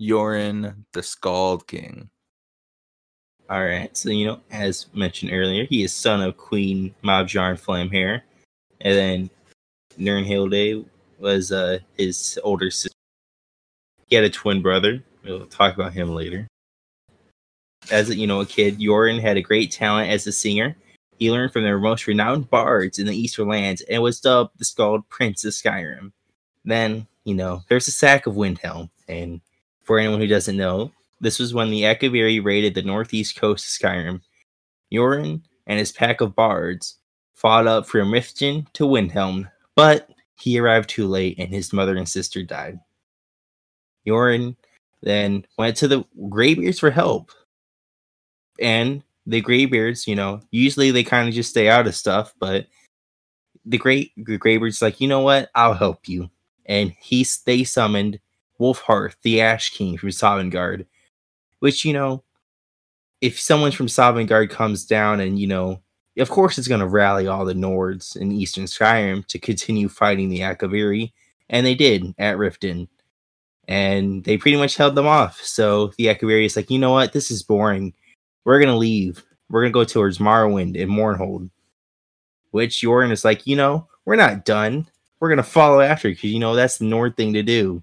[0.00, 2.10] Jorunn, the Skald King?
[3.48, 8.22] All right, so you know, as mentioned earlier, he is son of Queen Mabjaarn Flamehair,
[8.86, 9.30] and then
[9.98, 10.86] Nurnhilde
[11.18, 12.96] was uh, his older sister.
[14.06, 15.02] He had a twin brother.
[15.24, 16.46] We'll talk about him later.
[17.90, 20.76] As you know, a kid, Jorunn had a great talent as a singer.
[21.18, 24.64] He learned from their most renowned bards in the Eastern lands and was dubbed the
[24.64, 26.12] Skald Prince of Skyrim.
[26.64, 29.40] Then, you know, there's a sack of Windhelm, and
[29.82, 33.88] for anyone who doesn't know, this was when the Akaviri raided the northeast coast of
[33.88, 34.20] Skyrim.
[34.92, 36.98] Jorunn and his pack of bards
[37.36, 42.08] fought up from Riften to Windhelm, but he arrived too late and his mother and
[42.08, 42.80] sister died.
[44.06, 44.56] Jorunn
[45.02, 47.30] then went to the Greybeards for help.
[48.60, 52.66] And the Greybeards, you know, usually they kind of just stay out of stuff, but
[53.64, 55.50] the great Greybeards like, you know what?
[55.54, 56.30] I'll help you.
[56.64, 58.18] And he they summoned
[58.58, 60.86] Wulfharth, the Ash King from Sovngarde,
[61.58, 62.22] which, you know,
[63.20, 65.82] if someone from Sovngarde comes down and, you know,
[66.18, 70.28] of course, it's going to rally all the Nords in Eastern Skyrim to continue fighting
[70.28, 71.12] the Akaviri,
[71.50, 72.88] and they did at Riften.
[73.68, 75.40] And they pretty much held them off.
[75.42, 77.12] So the Akaviri is like, you know what?
[77.12, 77.92] This is boring.
[78.44, 79.24] We're going to leave.
[79.50, 81.50] We're going to go towards Morrowind and Mournhold.
[82.52, 84.88] Which Jorunn is like, you know, we're not done.
[85.18, 87.82] We're going to follow after because, you know, that's the Nord thing to do.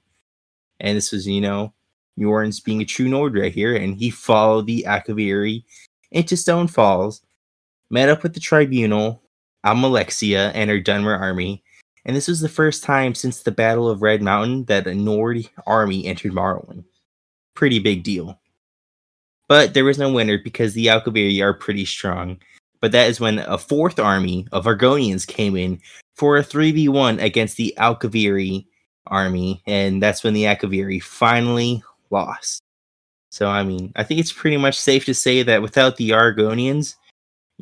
[0.80, 1.74] And this was, you know,
[2.18, 3.76] Jorunn's being a true Nord right here.
[3.76, 5.64] And he followed the Akaviri
[6.12, 7.22] into Stonefalls
[7.94, 9.22] met up with the tribunal,
[9.64, 11.64] Almalexia, and her Dunmer army,
[12.06, 15.48] and this was the first time since the Battle of Red Mountain that a Nord
[15.68, 16.84] army entered Morrowind.
[17.54, 18.40] Pretty big deal.
[19.48, 22.40] But there was no winner because the Akaviri are pretty strong.
[22.82, 25.80] But that is when a fourth army of Argonians came in
[26.16, 28.66] for a 3v1 against the Akaviri
[29.06, 32.64] army, and that's when the Akaviri finally lost.
[33.30, 36.96] So, I mean, I think it's pretty much safe to say that without the Argonians,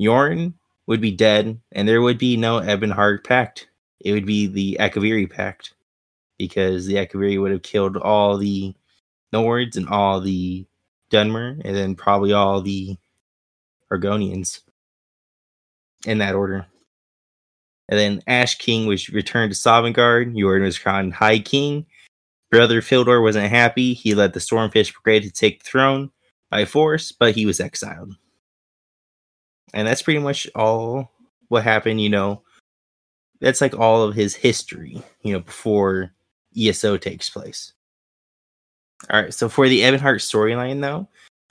[0.02, 0.54] Jorunn
[0.88, 3.68] would be dead, and there would be no Ebonheart Pact.
[4.00, 5.74] It would be the Akaviri Pact,
[6.38, 8.74] because the Akaviri would have killed all the
[9.34, 10.66] Nords and all the
[11.12, 12.98] Dunmer, and then probably all the
[13.92, 14.62] Argonians
[16.06, 16.66] in that order.
[17.90, 20.34] And then Ash King was returned to Sovngarde.
[20.34, 21.86] Jorunn was crowned High King.
[22.50, 23.94] Brother Fildgar wasn't happy.
[23.94, 26.12] He led the Stormfist Brigade to take the throne
[26.50, 28.16] by force, but he was exiled.
[29.74, 31.12] And that's pretty much all
[31.48, 32.42] what happened, you know.
[33.40, 36.12] That's like all of his history, you know, before
[36.58, 37.74] ESO takes place.
[39.10, 41.08] All right, so for the Ebonheart storyline, though,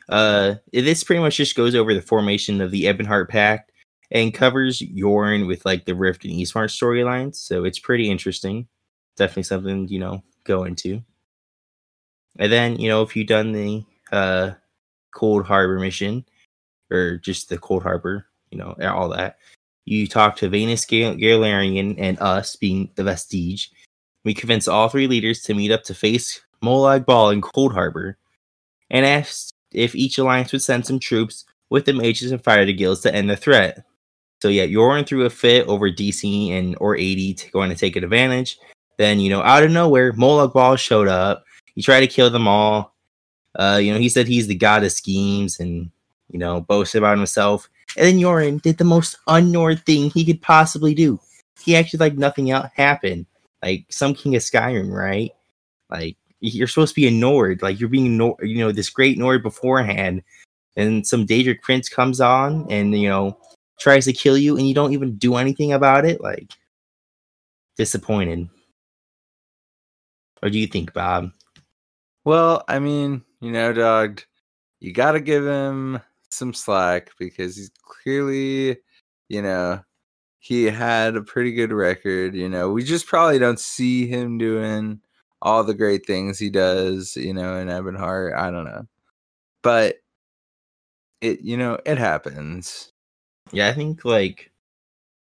[0.08, 3.72] uh, this pretty much just goes over the formation of the Ebonheart Pact
[4.10, 7.36] and covers Jorunn with like the Rift and Eastmarch storylines.
[7.36, 8.66] So it's pretty interesting.
[9.16, 11.02] Definitely something you know go into.
[12.38, 14.52] And then you know if you've done the uh,
[15.14, 16.24] Coldharbour mission
[16.90, 19.38] or just the Coldharbour, you know all that,
[19.84, 23.70] you talk to Vanus Galerion and us being the Vestige.
[24.24, 28.14] We convince all three leaders to meet up to face Molag Bal in Coldharbour,
[28.90, 33.00] and asked if each alliance would send some troops with the mages and fighter guilds
[33.00, 33.84] to end the threat.
[34.42, 37.96] So yeah, Jorunn threw a fit over DC and or 80 to going to take
[37.96, 38.58] an advantage.
[38.98, 41.44] Then, you know, out of nowhere, Molag Bal showed up.
[41.74, 42.94] He tried to kill them all.
[43.54, 45.90] Uh, you know, he said he's the god of schemes and,
[46.30, 47.68] you know, boasted about himself.
[47.96, 51.20] And then Jorunn did the most unnord thing he could possibly do.
[51.60, 53.26] He acted like nothing else happened.
[53.62, 55.32] Like some king of Skyrim, right?
[55.90, 57.62] Like you're supposed to be a Nord.
[57.62, 60.22] Like you're being, Nord, you know, this great Nord beforehand.
[60.76, 63.36] And some Daedric prince comes on and, you know,
[63.78, 66.52] tries to kill you and you don't even do anything about it, like
[67.76, 68.48] disappointed.
[70.38, 71.32] What do you think, Bob?
[72.24, 74.22] Well, I mean, you know, dog,
[74.78, 78.78] you got to give him some slack because he's clearly,
[79.28, 79.80] you know,
[80.38, 82.34] he had a pretty good record.
[82.34, 85.00] You know, we just probably don't see him doing
[85.42, 88.36] all the great things he does, you know, in Ebonheart.
[88.36, 88.86] I don't know.
[89.62, 89.96] But
[91.20, 92.92] it, you know, it happens.
[93.52, 94.50] Yeah, I think like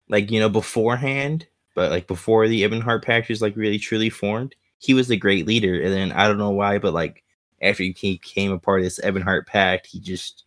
[0.10, 4.56] like you know beforehand, but like before the Ebonheart Pact was like really truly formed,
[4.80, 5.82] he was a great leader.
[5.82, 7.24] And then I don't know why, but like
[7.62, 10.45] after he became a part of this Ebonheart Pact, he just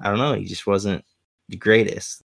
[0.00, 1.04] I don't know, he just wasn't
[1.48, 2.22] the greatest.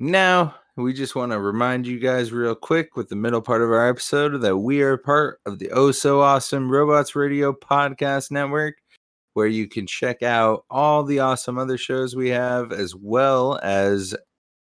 [0.00, 3.70] Now, we just want to remind you guys real quick with the middle part of
[3.70, 8.76] our episode that we are part of the Oh So Awesome Robots Radio Podcast Network
[9.38, 14.12] where you can check out all the awesome other shows we have, as well as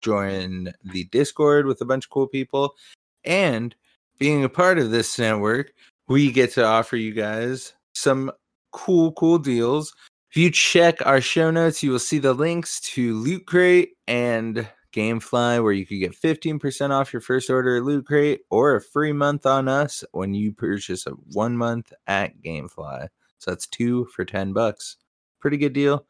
[0.03, 2.75] join the Discord with a bunch of cool people.
[3.23, 3.73] And
[4.19, 5.73] being a part of this network,
[6.09, 8.33] we get to offer you guys some
[8.73, 9.95] cool, cool deals.
[10.35, 14.69] If you check our show notes, you will see the links to Loot Crate and
[14.93, 18.83] Gamefly, where you could get 15% off your first order of Loot Crate or a
[18.83, 23.07] free month on us when you purchase a one month at Gamefly.
[23.39, 24.97] So that's two for 10 bucks.
[25.39, 26.05] Pretty good deal.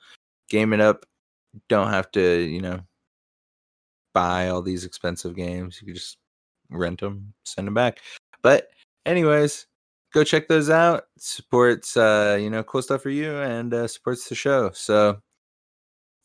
[0.49, 1.05] Game it up.
[1.69, 2.81] Don't have to, you know,
[4.15, 5.83] buy all these expensive games.
[5.83, 6.17] You can just
[6.71, 7.99] rent them, send them back.
[8.41, 8.69] But,
[9.05, 9.67] anyways,
[10.15, 11.05] go check those out.
[11.19, 14.71] Supports, uh, you know, cool stuff for you and uh, supports the show.
[14.73, 15.19] So,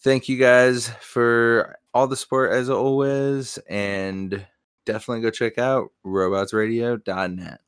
[0.02, 3.58] thank you guys for all the support as always.
[3.68, 4.46] And
[4.86, 7.60] definitely go check out robotsradio.net.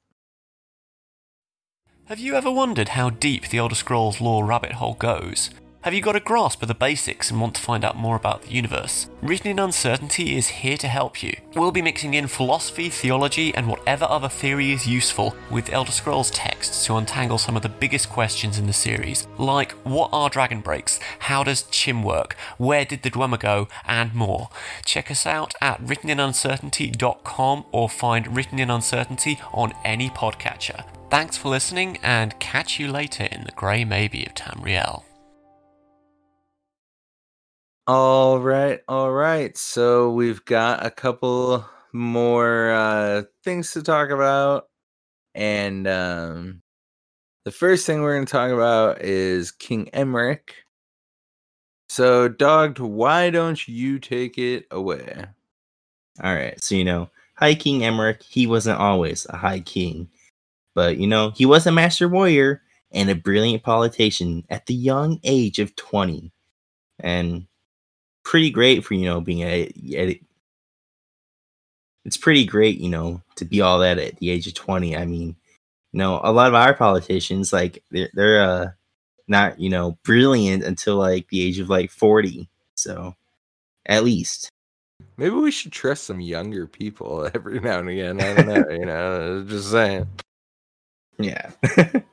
[2.06, 5.50] Have you ever wondered how deep the Elder Scrolls lore rabbit hole goes?
[5.84, 8.44] Have you got a grasp of the basics and want to find out more about
[8.44, 9.10] the universe?
[9.24, 11.36] Written in Uncertainty is here to help you.
[11.56, 16.30] We'll be mixing in philosophy, theology, and whatever other theory is useful with Elder Scrolls
[16.30, 20.62] texts to untangle some of the biggest questions in the series, like what are dragon
[20.62, 24.50] breaks, how does Chim work, where did the Dwemer go, and more.
[24.86, 30.86] Check us out at writteninuncertainty.com or find Written in Uncertainty on any podcatcher.
[31.10, 35.06] Thanks for listening, and catch you later in the Grey Maybe of Tamriel.
[37.88, 39.58] All right, all right.
[39.58, 44.70] So we've got a couple more uh, things to talk about,
[45.36, 46.62] and um,
[47.46, 50.52] the first thing we're going to talk about is King Emeric.
[51.90, 55.26] So, Dogged, why don't you take it away?
[56.24, 56.62] All right.
[56.64, 60.10] So you know, High King Emeric, he wasn't always a High King.
[60.76, 62.62] But you know, he was a master warrior
[62.92, 66.32] and a brilliant politician at the young age of 20.
[67.00, 67.48] And
[68.24, 70.22] pretty great for, you know, being a, a
[72.06, 74.98] it's pretty great, you know, to be all that at the age of 20.
[74.98, 75.36] I mean,
[75.92, 78.68] you know, a lot of our politicians like they're, they're uh
[79.28, 82.50] not, you know, brilliant until like the age of like 40.
[82.76, 83.16] So,
[83.86, 84.50] at least.
[85.18, 88.22] Maybe we should trust some younger people every now and again.
[88.22, 90.08] I don't know, you know, just saying.
[91.18, 91.52] Yeah.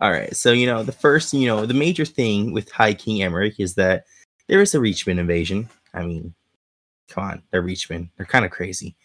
[0.00, 0.34] All right.
[0.36, 3.74] So, you know, the first, you know, the major thing with High King Emeric is
[3.74, 4.04] that
[4.48, 5.68] there is a Reachman invasion.
[5.94, 6.34] I mean,
[7.08, 8.10] come on, they're Reachmen.
[8.16, 8.96] They're kind of crazy.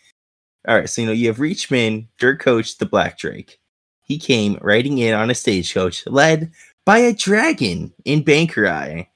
[0.67, 0.89] All right.
[0.89, 3.59] So, you know, you have Reachman, Durcorach, the Black Drake.
[4.01, 6.51] He came riding in on a stagecoach led
[6.85, 9.07] by a dragon in Bangkorai.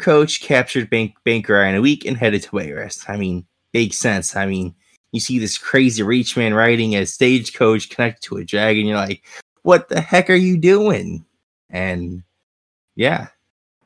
[0.00, 3.08] Coach captured Bank- Bangkorai in a week and headed to Wayrest.
[3.08, 4.34] I mean, makes sense.
[4.34, 4.74] I mean,
[5.12, 8.86] you see this crazy Reachman riding a stagecoach connected to a dragon.
[8.86, 9.22] You're like,
[9.62, 11.24] what the heck are you doing?
[11.70, 12.22] And
[12.94, 13.28] yeah.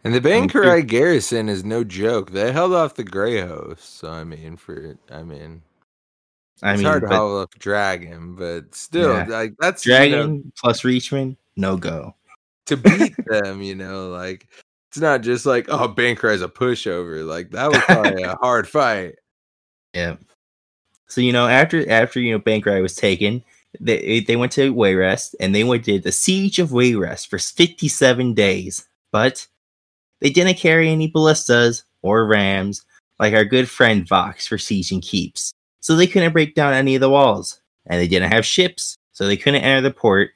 [0.04, 2.32] And the Bangkorai garrison is no joke.
[2.32, 3.98] They held off the Grey Host.
[3.98, 5.62] So I mean, for I mean,
[6.62, 9.26] I mean, hard to hold up Dragon, but still, yeah.
[9.26, 12.14] like that's Dragon you know, plus Reachman, no go.
[12.66, 14.48] To beat them, you know, like
[14.90, 17.24] it's not just like oh Bangkorai a pushover.
[17.24, 19.16] Like that was probably a hard fight.
[19.94, 20.16] Yeah.
[21.06, 23.44] So you know, after after you know Bangkorai was taken,
[23.80, 28.86] they they went to Wayrest and they did the siege of Wayrest for 57 days,
[29.10, 29.46] but
[30.20, 32.84] they didn't carry any ballistas or rams
[33.18, 35.52] like our good friend Vox for sieging keeps.
[35.80, 39.26] So they couldn't break down any of the walls, and they didn't have ships, so
[39.26, 40.30] they couldn't enter the port.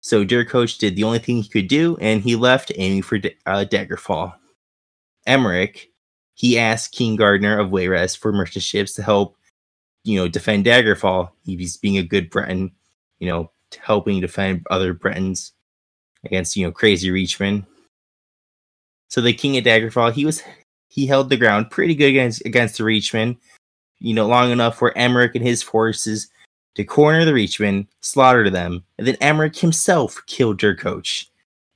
[0.00, 3.64] So Coach did the only thing he could do, and he left aiming for uh,
[3.68, 4.34] Daggerfall.
[5.26, 5.88] Emeric,
[6.34, 9.36] he asked King Gardner of Wayrest for merchant ships to help
[10.06, 11.30] you know, defend Daggerfall.
[11.44, 12.70] He's being a good Breton,
[13.18, 13.50] you know,
[13.82, 15.52] helping defend other Bretons
[16.24, 17.66] against, you know, crazy Reachmen.
[19.08, 20.42] So the King of Daggerfall, he was
[20.88, 23.36] he held the ground pretty good against against the Reachmen,
[23.98, 26.28] you know, long enough for Emeric and his forces
[26.76, 31.26] to corner the Reachmen, slaughter them, and then Emeric himself killed Durcorach.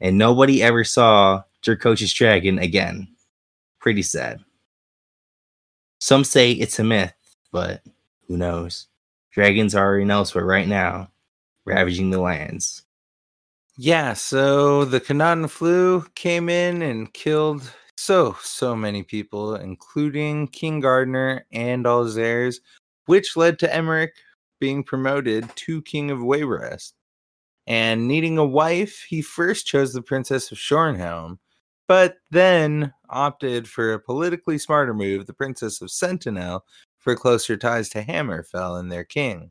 [0.00, 3.08] And nobody ever saw Durcorach's dragon again.
[3.80, 4.40] Pretty sad.
[6.00, 7.12] Some say it's a myth,
[7.52, 7.82] but
[8.30, 8.86] who knows?
[9.32, 11.10] Dragons are in Elsweyr right now,
[11.64, 12.84] ravaging the lands.
[13.76, 20.78] Yeah, so the Knahaten flu came in and killed so, so many people, including King
[20.78, 22.60] Gardner and all his heirs,
[23.06, 24.10] which led to Emeric
[24.60, 26.92] being promoted to King of Wayrest.
[27.66, 31.38] And needing a wife, he first chose the Princess of Shornhelm,
[31.88, 36.64] but then opted for a politically smarter move, the Princess of Sentinel,
[37.00, 39.50] for closer ties to Hammerfell and their king.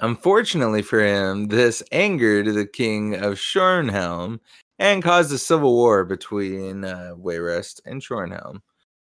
[0.00, 4.38] Unfortunately for him, this angered the king of Shornhelm
[4.78, 8.60] and caused a civil war between uh, Wayrest and Shornhelm.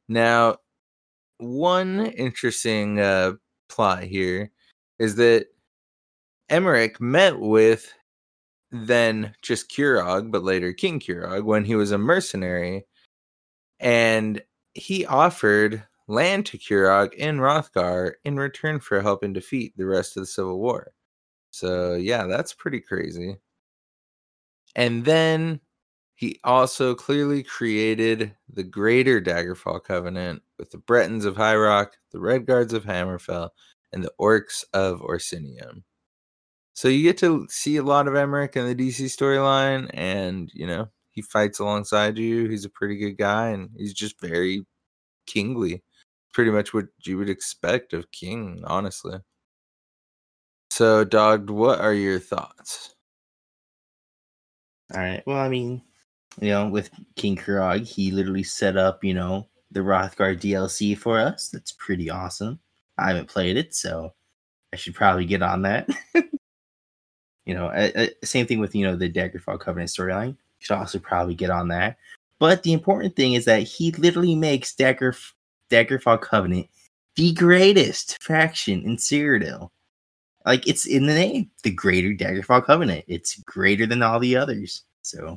[0.08, 0.58] Now,
[1.38, 3.32] one interesting uh,
[3.68, 4.50] plot here
[4.98, 5.46] is that
[6.50, 7.92] Emeric met with
[8.70, 12.84] then just Kurog, but later King Kurog, when he was a mercenary,
[13.80, 14.42] and
[14.74, 20.22] he offered land to Kurog in Wrothgar in return for helping defeat the rest of
[20.22, 20.92] the Civil War.
[21.50, 23.36] So, yeah, that's pretty crazy.
[24.74, 25.60] And then
[26.14, 32.18] he also clearly created the greater Daggerfall Covenant with the Bretons of High Rock, the
[32.18, 33.50] Redguards of Hammerfell,
[33.92, 35.82] and the Orcs of Orsinium.
[36.74, 40.66] So you get to see a lot of Emeric in the DC storyline, and you
[40.66, 42.48] know he fights alongside you.
[42.48, 44.64] He's a pretty good guy, and he's just very
[45.26, 45.82] kingly
[46.32, 49.18] pretty much what you would expect of King, honestly.
[50.70, 52.94] So, Dog, what are your thoughts?
[54.94, 55.22] All right.
[55.26, 55.82] Well, I mean,
[56.40, 61.18] you know, with King Kurog, he literally set up, you know, the Wrothgar DLC for
[61.18, 61.48] us.
[61.48, 62.60] That's pretty awesome.
[62.96, 64.14] I haven't played it, so
[64.72, 65.88] I should probably get on that.
[67.44, 70.36] you know, same thing with, you know, the Daggerfall Covenant storyline.
[70.60, 71.98] Should also probably get on that.
[72.38, 75.14] But the important thing is that he literally makes Dagger
[75.70, 76.68] Daggerfall Covenant
[77.18, 79.70] the greatest faction in Cyrodiil.
[80.46, 83.04] Like it's in the name, the greater Daggerfall Covenant.
[83.08, 84.84] It's greater than all the others.
[85.02, 85.36] So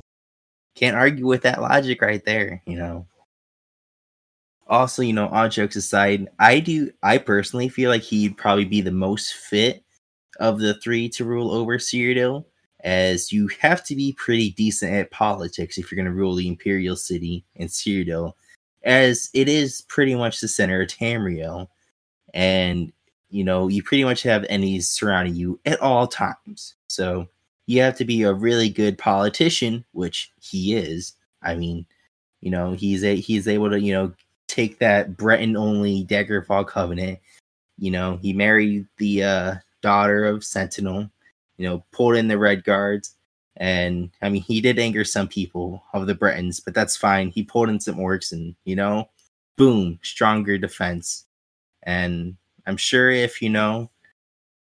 [0.76, 3.08] can't argue with that logic right there, you know.
[4.68, 8.80] Also, you know, all jokes aside, I do I personally feel like he'd probably be
[8.80, 9.82] the most fit
[10.38, 12.44] of the three to rule over Cyrodiil,
[12.84, 16.94] as you have to be pretty decent at politics if you're gonna rule the Imperial
[16.94, 18.34] City in Cyrodiil
[18.84, 21.68] as it is pretty much the center of Tamriel.
[22.34, 22.92] And,
[23.30, 26.74] you know, you pretty much have enemies surrounding you at all times.
[26.86, 27.28] So
[27.66, 31.14] you have to be a really good politician, which he is.
[31.42, 31.86] I mean,
[32.40, 34.12] you know, he's a he's able to, you know,
[34.48, 37.18] take that Breton only Daggerfall covenant.
[37.78, 41.10] You know, he married the uh daughter of Sentinel,
[41.56, 43.16] you know, pulled in the Red Guards,
[43.56, 47.28] and I mean, he did anger some people of the Bretons, but that's fine.
[47.28, 49.10] He pulled in some orcs, and you know,
[49.56, 51.26] boom, stronger defense.
[51.82, 52.36] And
[52.66, 53.90] I'm sure if you know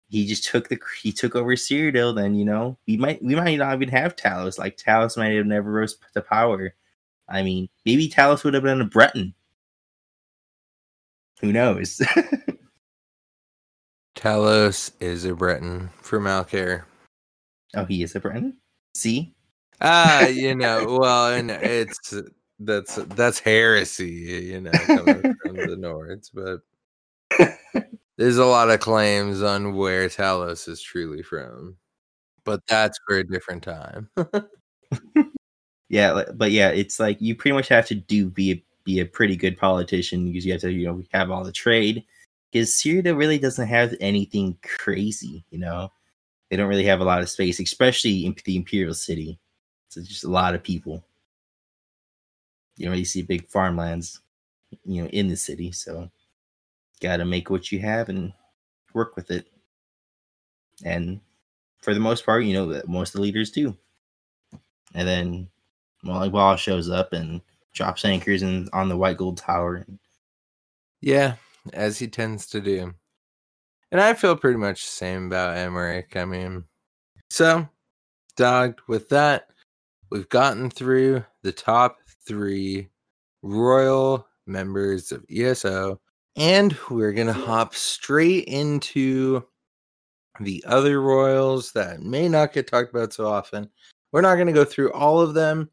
[0.08, 3.58] he just took the he took over Cyrodiil, then you know we might we might
[3.58, 4.58] not even have Talos.
[4.58, 6.74] Like Talos might have never rose to power.
[7.28, 9.34] I mean, maybe Talos would have been a Breton.
[11.40, 12.02] Who knows?
[14.16, 16.84] Talos is a Breton for Malkair.
[17.74, 18.56] Oh, he is a Breton.
[18.94, 19.34] See?
[19.80, 22.14] Ah, you know, well, and it's
[22.58, 24.10] that's that's heresy,
[24.50, 26.60] you know, coming from the Nords, but
[28.18, 31.76] there's a lot of claims on where Talos is truly from.
[32.44, 34.10] But that's for a different time.
[35.88, 39.06] yeah, but yeah, it's like you pretty much have to do be a, be a
[39.06, 42.04] pretty good politician because you have to, you know, have all the trade.
[42.52, 45.92] Because Syria really doesn't have anything crazy, you know.
[46.50, 49.38] They don't really have a lot of space, especially in the Imperial City.
[49.88, 51.04] So just a lot of people.
[52.76, 54.20] You know, you see big farmlands,
[54.84, 55.70] you know, in the city.
[55.70, 56.10] So
[57.00, 58.32] got to make what you have and
[58.94, 59.46] work with it.
[60.84, 61.20] And
[61.82, 63.76] for the most part, you know, most of the leaders do.
[64.94, 65.48] And then
[66.02, 67.40] Molly shows up and
[67.72, 69.86] drops anchors and on the White Gold Tower.
[71.00, 71.34] Yeah,
[71.72, 72.94] as he tends to do.
[73.92, 76.16] And I feel pretty much the same about Emeric.
[76.16, 76.64] I mean,
[77.28, 77.68] so,
[78.36, 79.48] dogged with that,
[80.10, 82.88] we've gotten through the top three
[83.42, 86.00] royal members of ESO,
[86.36, 89.44] and we're going to hop straight into
[90.38, 93.68] the other royals that may not get talked about so often.
[94.12, 95.68] We're not going to go through all of them,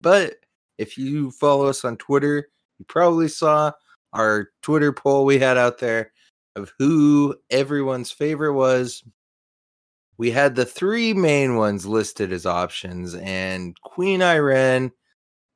[0.00, 0.36] but
[0.78, 2.48] if you follow us on Twitter,
[2.78, 3.72] you probably saw
[4.12, 6.12] our Twitter poll we had out there
[6.56, 9.02] of who everyone's favorite was.
[10.18, 14.92] We had the three main ones listed as options, and Queen Ayrenn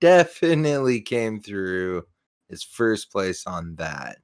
[0.00, 2.04] definitely came through
[2.50, 4.18] as first place on that,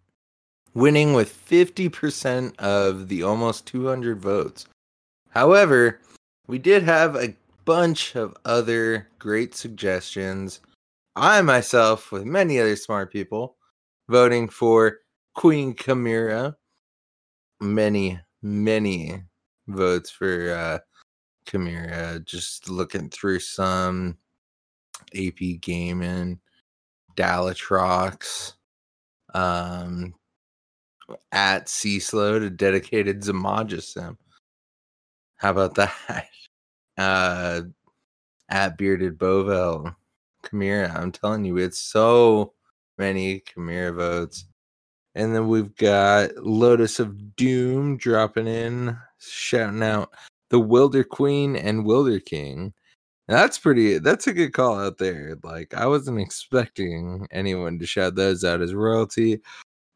[0.74, 4.66] winning with 50% of the almost 200 votes.
[5.30, 6.00] However,
[6.46, 10.60] we did have a bunch of other great suggestions.
[11.14, 13.56] I myself, with many other smart people,
[14.08, 14.98] voting for
[15.34, 16.56] Queen Khamira.
[17.62, 19.22] Many, many
[19.68, 20.78] votes for uh
[21.46, 22.24] Khamira.
[22.24, 24.18] Just looking through some
[25.14, 26.40] AP Gaming,
[27.16, 28.54] Dalatrox,
[29.32, 30.12] um,
[31.30, 34.16] at C Slow to dedicated Zamajasim.
[35.36, 36.28] How about that?
[36.98, 37.62] Uh,
[38.50, 39.96] at Bearded Bovel,
[40.44, 40.94] Khamira.
[40.94, 42.52] I'm telling you, it's so
[42.98, 44.44] many Khamira votes.
[45.14, 50.10] And then we've got Lotus of Doom dropping in, shouting out
[50.50, 52.72] the Wilder Queen and Wilder King.
[53.28, 53.98] That's pretty.
[53.98, 55.36] That's a good call out there.
[55.42, 59.40] Like I wasn't expecting anyone to shout those out as royalty,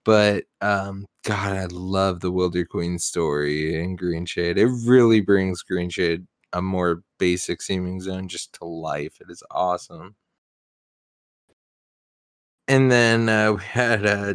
[0.05, 4.59] but um, God, I love the Wilder Queen story in Greenshade.
[4.59, 9.21] It really brings Greenshade a more basic seeming zone just to life.
[9.21, 10.15] It is awesome.
[12.69, 14.35] And then uh, we had uh,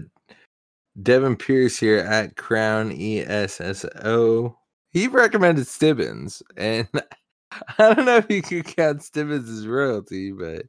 [1.02, 4.58] Devin Pierce here at Crown ESSO.
[4.90, 6.88] He recommended Stibbons, and
[7.78, 10.66] I don't know if you could count Stibbons as royalty, but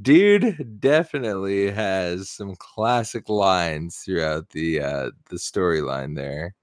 [0.00, 6.54] dude definitely has some classic lines throughout the uh, the storyline there.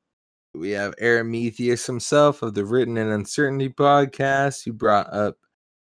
[0.53, 5.37] We have Aramithius himself of the Written in Uncertainty podcast, who brought up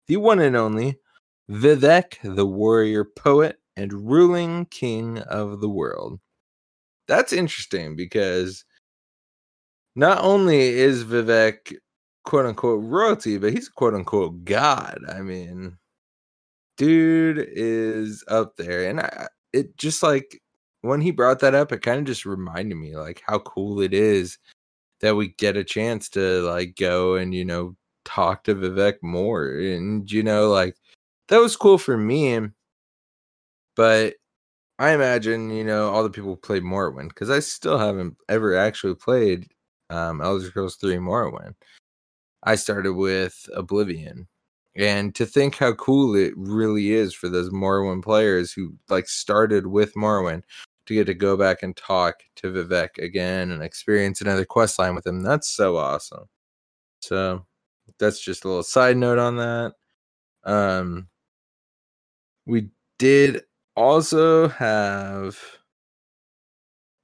[0.08, 0.98] the one and only
[1.52, 6.20] Vivec, the warrior poet and ruling king of the world.
[7.08, 8.66] That's interesting because
[9.96, 11.76] not only is Vivec
[12.24, 15.00] quote unquote royalty, but he's quote unquote god.
[15.10, 15.78] I mean,
[16.78, 18.90] dude is up there.
[18.90, 20.42] And I, it just like
[20.82, 23.94] when he brought that up, it kind of just reminded me like how cool it
[23.94, 24.38] is
[25.02, 27.76] that we get a chance to like go and, you know,
[28.06, 29.50] talk to Vivec more.
[29.58, 30.76] And, you know, like
[31.30, 32.40] that was cool for me.
[33.76, 34.16] But
[34.78, 38.96] I imagine, you know, all the people play Morrowind because I still haven't ever actually
[38.96, 39.48] played
[39.90, 41.54] um, Elder Scrolls 3 Morrowind.
[42.44, 44.28] I started with Oblivion.
[44.76, 49.68] And to think how cool it really is for those Morrowind players who like started
[49.68, 50.44] with Morrowind
[50.86, 54.94] to get to go back and talk to Vivec again and experience another quest line
[54.94, 55.22] with him.
[55.22, 56.26] That's so awesome.
[57.00, 57.46] So
[58.00, 59.74] that's just a little side note on that.
[60.44, 61.08] Um
[62.46, 62.70] we
[63.00, 63.44] did
[63.76, 65.40] also have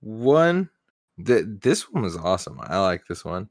[0.01, 0.69] one
[1.17, 2.59] that this one was awesome.
[2.61, 3.49] I like this one.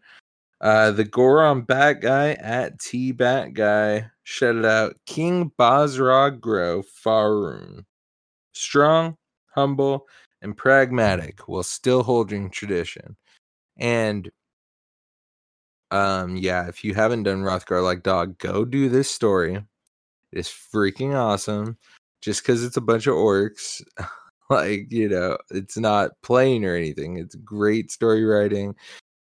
[0.60, 7.86] Uh the Goron Bat Guy at T Bat Guy shouted out King Basrog Grow Faroon.
[8.52, 9.16] Strong,
[9.54, 10.06] humble,
[10.42, 13.16] and pragmatic while still holding tradition.
[13.78, 14.30] And
[15.90, 19.64] um, yeah, if you haven't done Wrothgar like dog, go do this story.
[20.32, 21.78] It's freaking awesome.
[22.20, 23.82] Just because it's a bunch of orcs,
[24.50, 27.16] like you know, it's not plain or anything.
[27.16, 28.74] It's great story writing.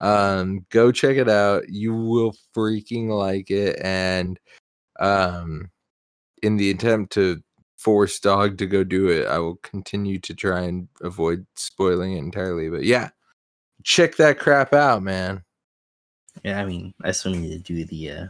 [0.02, 1.70] Um, go check it out.
[1.70, 3.80] You will freaking like it.
[3.82, 4.38] And
[5.00, 5.72] um,
[6.42, 7.42] in the attempt to
[7.78, 12.20] force dog to go do it, I will continue to try and avoid spoiling it
[12.20, 12.70] entirely.
[12.70, 13.10] But yeah,
[13.84, 15.44] check that crap out, man.
[16.44, 18.26] Yeah, I mean, I still need to do the uh,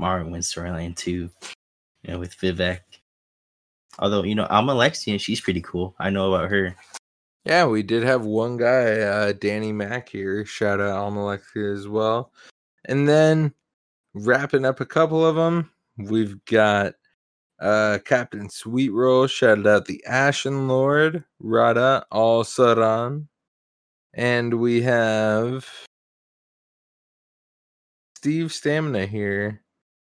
[0.00, 1.30] Morrowind storyline too,
[2.02, 2.80] you know, with Vivec.
[3.98, 5.94] Although, you know, Alma and she's pretty cool.
[5.98, 6.76] I know about her.
[7.44, 10.44] Yeah, we did have one guy, uh, Danny Mack here.
[10.44, 12.32] Shout out Almalexia as well.
[12.84, 13.54] And then
[14.14, 16.94] wrapping up a couple of them, we've got
[17.60, 19.28] uh, Captain Sweetroll.
[19.28, 23.26] Shout out the Ashen Lord, Rada al-Saran.
[24.14, 25.66] And we have
[28.16, 29.62] Steve Stamina here,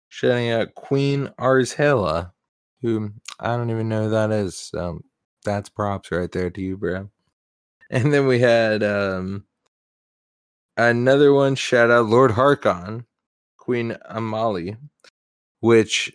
[0.09, 2.32] shouting out Queen Arzhela,
[2.83, 4.55] who I don't even know who that is.
[4.57, 5.01] So
[5.43, 7.09] that's props right there to you, bro.
[7.89, 9.45] And then we had um
[10.77, 13.05] another one, shout out Lord Harkon,
[13.57, 14.77] Queen Amali,
[15.59, 16.11] which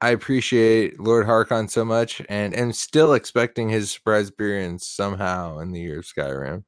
[0.00, 5.72] I appreciate Lord Harkon so much and am still expecting his surprise appearance somehow in
[5.72, 6.64] the year of Skyrim.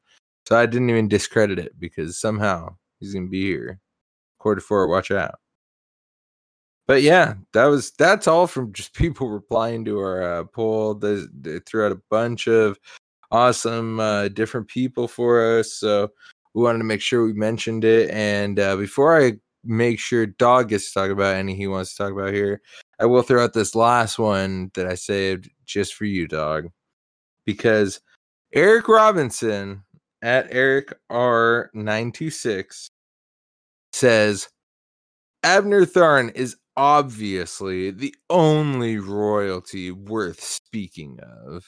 [0.48, 3.80] So I didn't even discredit it because somehow he's gonna be here
[4.38, 4.88] quarter four.
[4.88, 5.36] Watch out.
[6.90, 10.94] But yeah, that was that's all from just people replying to our uh, poll.
[10.94, 12.80] They, they threw out a bunch of
[13.30, 16.10] awesome uh, different people for us, so
[16.52, 18.10] we wanted to make sure we mentioned it.
[18.10, 22.02] And uh, before I make sure Dog gets to talk about any he wants to
[22.02, 22.60] talk about here,
[22.98, 26.70] I will throw out this last one that I saved just for you, Dog,
[27.46, 28.00] because
[28.52, 29.84] Eric Robinson
[30.22, 32.88] at Eric R nine two six
[33.92, 34.48] says
[35.44, 41.62] Abner Tharn is obviously the only royalty worth speaking of,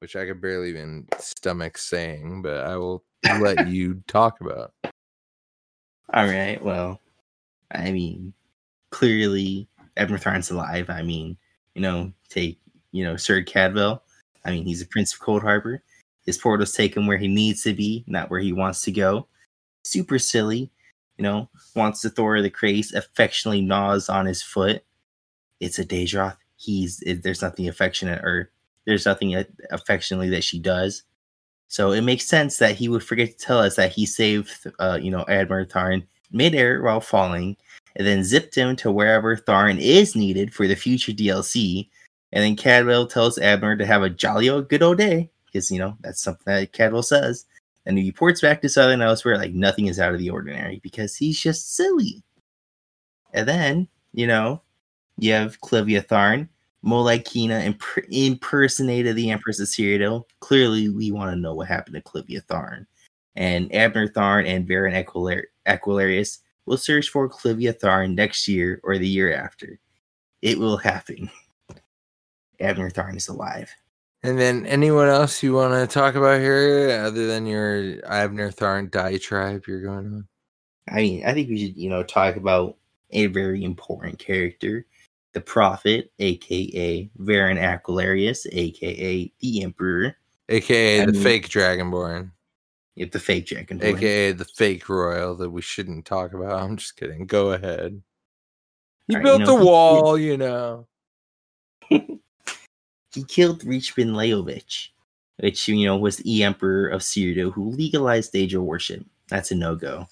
[0.00, 3.02] which I could barely even stomach saying, but I will
[3.40, 4.74] let you talk about.
[6.12, 6.62] All right.
[6.62, 7.00] Well,
[7.70, 8.34] I mean,
[8.90, 10.90] clearly Tharn's alive.
[10.90, 11.38] I mean,
[11.74, 12.60] you know, take
[12.92, 14.02] you know Sir Cadwell.
[14.44, 15.78] I mean, he's a prince of Coldharbour.
[16.26, 19.28] His portals take him where he needs to be, not where he wants to go.
[19.82, 20.70] Super silly
[21.18, 24.82] you know, wants to Thor the Crace, affectionately gnaws on his foot.
[25.60, 26.36] It's a Daedroth.
[26.56, 28.50] He's it, there's nothing affectionate or
[28.84, 31.02] there's nothing affectionately that she does.
[31.68, 34.98] So it makes sense that he would forget to tell us that he saved, uh,
[35.02, 37.56] you know, Admiral Tharn midair while falling,
[37.96, 41.88] and then zipped him to wherever Tharn is needed for the future DLC.
[42.32, 45.78] And then Cadwell tells Admiral to have a jolly old good old day because you
[45.78, 47.46] know that's something that Cadwell says
[47.86, 51.14] and he reports back to Southern Elsweyr like nothing is out of the ordinary because
[51.14, 52.22] he's just silly.
[53.32, 54.60] And then, you know,
[55.18, 56.48] you have Clivia Tharn.
[56.84, 60.24] Molag Kena imp- impersonated the Empress of Cyrodiil.
[60.38, 62.86] Clearly, we want to know what happened to Clivia Tharn.
[63.34, 68.98] And Abner Tharn and Baron Aquilarius Aquilarius will search for Clivia Tharn next year or
[68.98, 69.78] the year after.
[70.42, 71.30] It will happen.
[72.60, 73.70] Abner Tharn is alive.
[74.26, 78.90] And then anyone else you want to talk about here other than your Abner Tharn
[78.90, 80.28] diatribe you're going on?
[80.90, 82.76] I mean, I think we should, you know, talk about
[83.10, 84.84] a very important character,
[85.32, 90.16] the Prophet, aka Varen Aquilarius, aka the Emperor,
[90.48, 92.32] aka I the mean, fake Dragonborn.
[92.96, 96.60] Yep, the fake Dragonborn, aka the fake royal that we shouldn't talk about.
[96.60, 97.26] I'm just kidding.
[97.26, 98.02] Go ahead.
[99.06, 100.88] He right, built you know, the wall, you know.
[103.16, 104.90] he killed Richbin Leovic,
[105.38, 109.04] which you know was the emperor of Cyrodiil who legalized Daedra worship.
[109.28, 110.06] That's a no-go.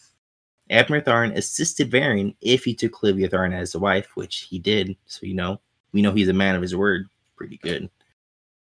[0.71, 4.97] Abner Tharn assisted Varen if he took Clivia Tharn as a wife, which he did.
[5.07, 5.61] So you know,
[5.93, 7.07] we know he's a man of his word.
[7.37, 7.91] Pretty good.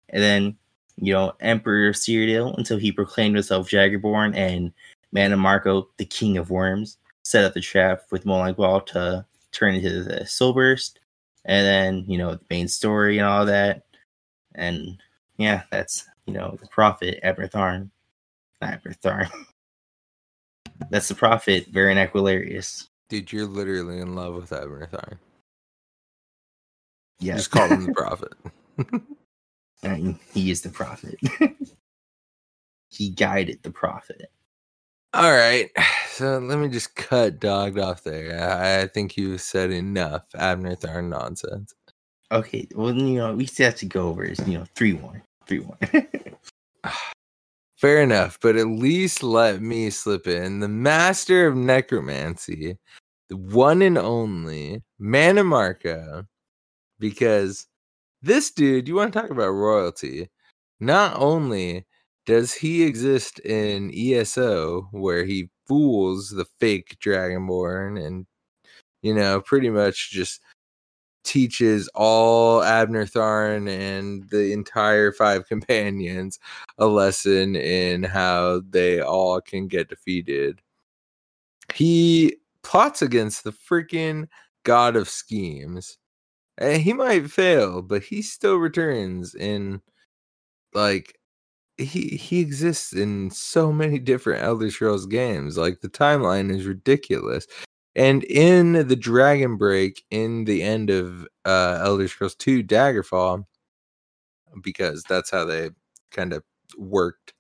[0.10, 0.58] And then,
[0.98, 4.72] you know, Emperor Cyrodiil until he proclaimed himself Jagerborn and
[5.14, 10.04] Mannimarco, the King of Worms, set up the trap with Molag Bal to turn into
[10.04, 10.94] the Soulburst.
[11.44, 13.84] And then, you know, the main story and all that.
[14.56, 15.02] And
[15.38, 17.90] yeah, that's you know the prophet Abertharn,
[18.62, 19.30] not Abertharn.
[20.90, 22.88] that's the prophet Varen Aquilarius.
[23.10, 25.18] Dude, you're literally in love with Abertharn.
[27.20, 28.34] Yeah, just call him the prophet.
[29.84, 31.20] I mean, he is the prophet.
[32.90, 34.32] he guided the prophet.
[35.14, 35.70] All right,
[36.10, 38.42] so let me just cut dogged off there.
[38.42, 41.76] I, I think you've said enough Abner Tharn nonsense.
[42.32, 45.22] Okay, well, you know, we still have to go over is, you know, 3 1.
[45.44, 45.78] everyone.
[47.78, 52.78] Fair enough, but at least let me slip in the master of necromancy,
[53.30, 56.26] the one and only Mannimarco,
[57.00, 57.68] because
[58.22, 60.30] this dude, you want to talk about royalty?
[60.80, 61.86] Not only
[62.26, 68.28] does he exist in ESO, where he fools the fake Dragonborn and,
[69.04, 70.42] you know, pretty much just
[71.24, 76.40] teaches all Abner Tharn and the entire five companions
[76.78, 80.62] a lesson in how they all can get defeated.
[81.74, 84.28] He plots against the freaking
[84.64, 85.98] god of schemes.
[86.58, 89.82] And he might fail, but he still returns in
[90.74, 91.18] like
[91.78, 95.58] he he exists in so many different Elder Scrolls games.
[95.58, 97.48] Like the timeline is ridiculous.
[97.96, 103.46] And in the Dragon Break, in the end of uh, Elder Scrolls 2 Daggerfall,
[104.62, 105.72] because that's how they
[106.12, 106.44] kind of
[106.78, 107.34] worked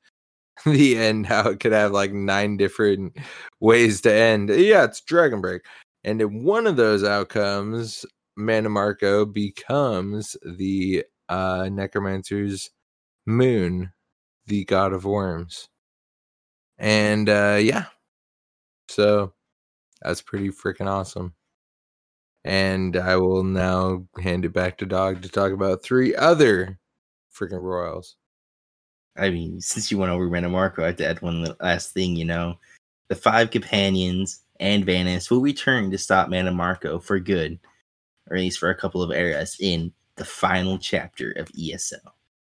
[0.66, 3.18] the end, how it could have like nine different
[3.60, 4.49] ways to end.
[4.49, 5.64] Yeah, it's Dragon Break.
[6.04, 8.06] And in one of those outcomes,
[8.38, 12.70] Mannimarco becomes the uh, Necromancer's
[13.26, 13.91] moon,
[14.47, 15.70] the god of worms.
[16.78, 17.86] And uh, yeah,
[18.89, 19.34] so
[20.02, 21.34] that's pretty freaking awesome.
[22.43, 26.80] And I will now hand it back to Dog to talk about three other
[27.34, 28.16] freaking royals.
[29.18, 32.16] I mean, since you went over Mannimarco, I have to add one last thing.
[32.16, 32.58] You know,
[33.10, 37.60] the five companions and Vanus will return to stop Mannimarco for good,
[38.30, 41.97] or at least for a couple of eras in the final chapter of ESO,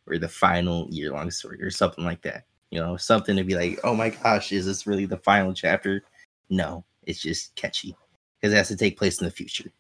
[0.08, 2.46] or the final year-long story, or something like that.
[2.70, 6.04] You know, something to be like, oh my gosh, is this really the final chapter?
[6.50, 7.96] No, it's just catchy
[8.40, 9.72] because it has to take place in the future.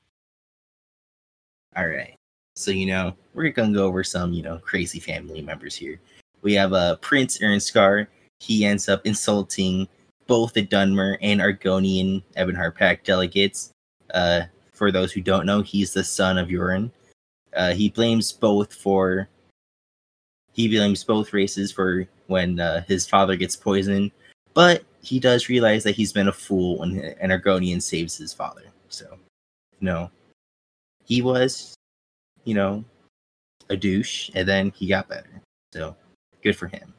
[1.75, 2.15] All right.
[2.55, 5.99] So, you know, we're going to go over some, you know, crazy family members here.
[6.41, 8.07] We have uh, Prince Irnskar.
[8.39, 9.87] He ends up insulting
[10.25, 13.71] both the Dunmer and Argonian Ebonheart Pact delegates.
[14.13, 16.91] Uh, for those who don't know, he's the son of Jorunn.
[17.55, 19.29] Uh, he blames both for
[20.53, 24.11] he blames both races for when uh, his father gets poisoned,
[24.55, 28.63] but he does realize that he's been a fool when an Argonian saves his father.
[28.89, 29.05] So,
[29.79, 30.09] you know,
[31.05, 31.75] he was,
[32.43, 32.83] you know,
[33.69, 35.41] a douche, and then he got better.
[35.73, 35.95] So,
[36.41, 36.93] good for him.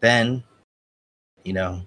[0.00, 0.42] Then,
[1.44, 1.82] you know,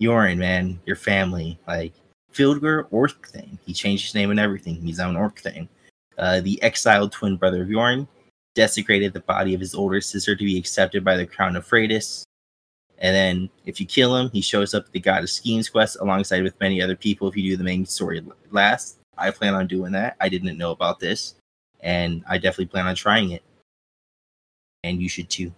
[0.00, 1.94] Jorunn, man, your family, like
[2.32, 3.58] Fildgar Orcthane.
[3.64, 4.76] He changed his name and everything.
[4.76, 5.68] He's on Orc thing.
[6.18, 8.06] Uh, the exiled twin brother of Jorunn
[8.54, 12.25] desecrated the body of his older sister to be accepted by the crown of Freydis.
[12.98, 15.98] And then if you kill him, he shows up at the God of Schemes quest
[16.00, 18.98] alongside with many other people if you do the main story last.
[19.18, 20.16] I plan on doing that.
[20.20, 21.34] I didn't know about this.
[21.80, 23.42] And I definitely plan on trying it.
[24.82, 25.52] And you should too.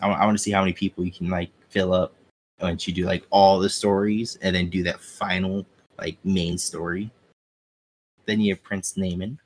[0.00, 2.14] I, want to see how many people you can like fill up
[2.60, 5.66] once you do like all the stories and then do that final
[5.98, 7.10] like main story.
[8.26, 9.38] Then you have Prince Naemon.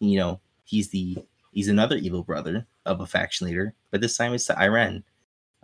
[0.00, 1.16] You know, he's the
[1.52, 5.02] he's another evil brother of a faction leader, but this time it's to Ayrenn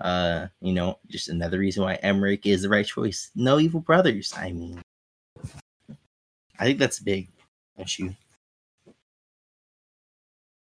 [0.00, 3.30] uh, you know, just another reason why Emeric is the right choice.
[3.34, 4.32] No evil brothers.
[4.36, 4.80] I mean,
[6.58, 7.28] I think that's a big
[7.78, 8.14] issue.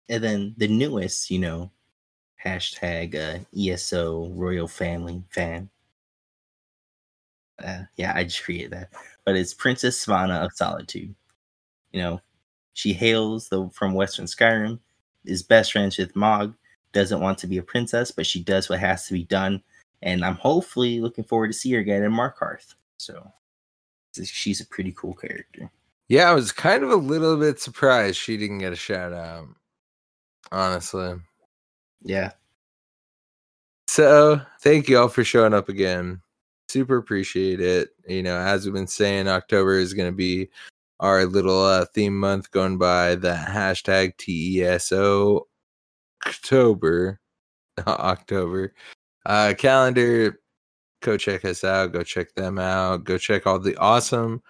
[0.09, 1.71] And then the newest, you know,
[2.45, 5.71] hashtag uh, ESO royal family fan.
[7.63, 8.91] Uh, yeah, I just created that.
[9.25, 11.15] But it's Princess Svana of Solitude.
[11.93, 12.21] You know,
[12.73, 14.79] she hails the, from Western Skyrim,
[15.25, 16.55] is best friends with Mog,
[16.93, 19.63] doesn't want to be a princess, but she does what has to be done.
[20.03, 22.75] And I'm hopefully looking forward to see her again in Markarth.
[22.97, 23.33] So
[24.25, 25.71] she's a pretty cool character.
[26.09, 29.47] Yeah, I was kind of a little bit surprised she didn't get a shout out.
[30.51, 31.15] Honestly.
[32.03, 32.33] Yeah.
[33.87, 36.23] So thank you all for showing up again.
[36.69, 37.91] Super appreciate it.
[38.09, 40.49] You know, as we've been saying, October is going to be
[41.01, 45.47] our little uh, theme month going by the hashtag TESO
[46.27, 47.21] October,
[47.87, 48.75] October
[49.27, 50.41] uh, calendar.
[51.03, 51.93] Go check us out.
[51.93, 53.05] Go check them out.
[53.05, 54.43] Go check all the awesome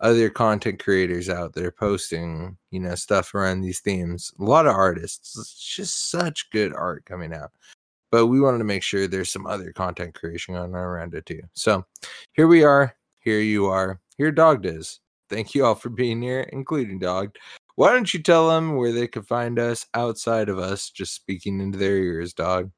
[0.00, 4.32] other content creators out there posting, you know, stuff around these themes.
[4.38, 5.36] A lot of artists.
[5.36, 7.50] It's just such good art coming out.
[8.10, 11.42] But we wanted to make sure there's some other content creation on around it too.
[11.52, 11.84] So
[12.32, 12.94] here we are.
[13.20, 14.00] Here you are.
[14.16, 15.00] Here Dogged is.
[15.28, 17.34] Thank you all for being here, including Dog.
[17.78, 21.60] Why don't you tell them where they could find us outside of us just speaking
[21.60, 22.72] into their ears, dog?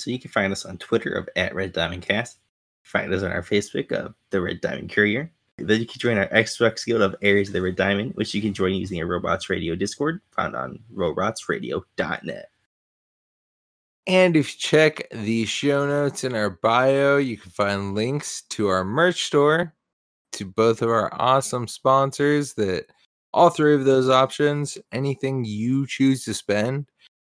[0.00, 2.40] So you can find us on Twitter of at Red Diamond Cast.
[2.82, 5.30] Find us on our Facebook of the Red Diamond Courier.
[5.58, 8.42] Then you can join our Xbox Guild of Areas of the Red Diamond, which you
[8.42, 12.50] can join using a Robots Radio Discord found on robotsradio.net.
[14.08, 18.66] And if you check the show notes in our bio, you can find links to
[18.66, 19.72] our merch store,
[20.32, 22.86] to both of our awesome sponsors that
[23.32, 26.86] all three of those options, anything you choose to spend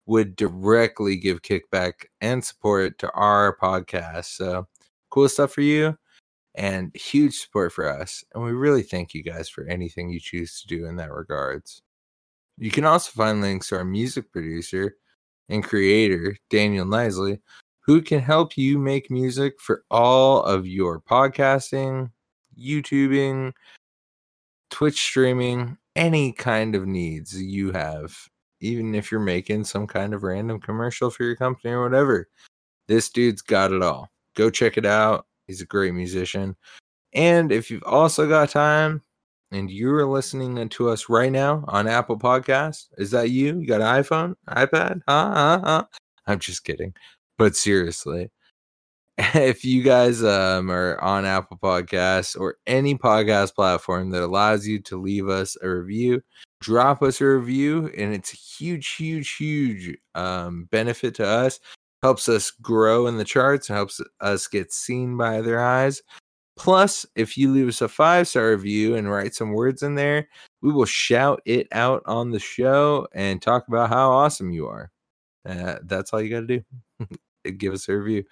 [0.06, 4.26] would directly give kickback and support to our podcast.
[4.36, 4.66] So
[5.10, 5.96] cool stuff for you
[6.54, 8.24] and huge support for us.
[8.34, 11.82] And we really thank you guys for anything you choose to do in that regards.
[12.58, 14.96] You can also find links to our music producer
[15.48, 17.40] and creator, Daniel Knisley,
[17.80, 22.10] who can help you make music for all of your podcasting,
[22.58, 23.52] YouTubing,
[24.70, 28.16] Twitch streaming, any kind of needs you have,
[28.60, 32.28] even if you're making some kind of random commercial for your company or whatever.
[32.86, 34.10] This dude's got it all.
[34.34, 35.26] Go check it out.
[35.46, 36.56] He's a great musician.
[37.12, 39.02] And if you've also got time
[39.50, 43.58] and you're listening to us right now on Apple Podcasts, is that you?
[43.58, 45.00] You got an iPhone, iPad?
[45.08, 45.32] Huh?
[45.32, 45.60] huh?
[45.64, 45.84] huh?
[46.26, 46.94] I'm just kidding.
[47.38, 48.30] But seriously,
[49.34, 54.78] if you guys um, are on Apple Podcasts or any podcast platform that allows you
[54.80, 56.22] to leave us a review,
[56.60, 61.60] drop us a review, and it's a huge, huge, huge um, benefit to us.
[62.02, 66.02] Helps us grow in the charts, helps us get seen by other eyes.
[66.58, 70.28] Plus, if you leave us a five star review and write some words in there,
[70.60, 74.90] we will shout it out on the show and talk about how awesome you are.
[75.48, 77.52] Uh, that's all you got to do.
[77.58, 78.24] Give us a review.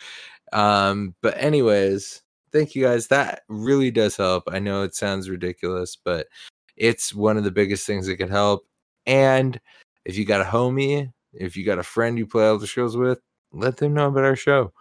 [0.54, 3.08] Um, but anyways, thank you guys.
[3.08, 4.44] That really does help.
[4.48, 6.28] I know it sounds ridiculous, but
[6.76, 8.64] it's one of the biggest things that can help.
[9.06, 9.60] And
[10.04, 13.20] if you got a homie, if you got a friend you play Elder Scrolls with,
[13.52, 14.72] let them know about our show.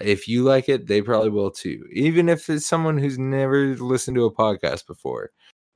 [0.00, 1.86] If you like it, they probably will too.
[1.92, 5.30] Even if it's someone who's never listened to a podcast before,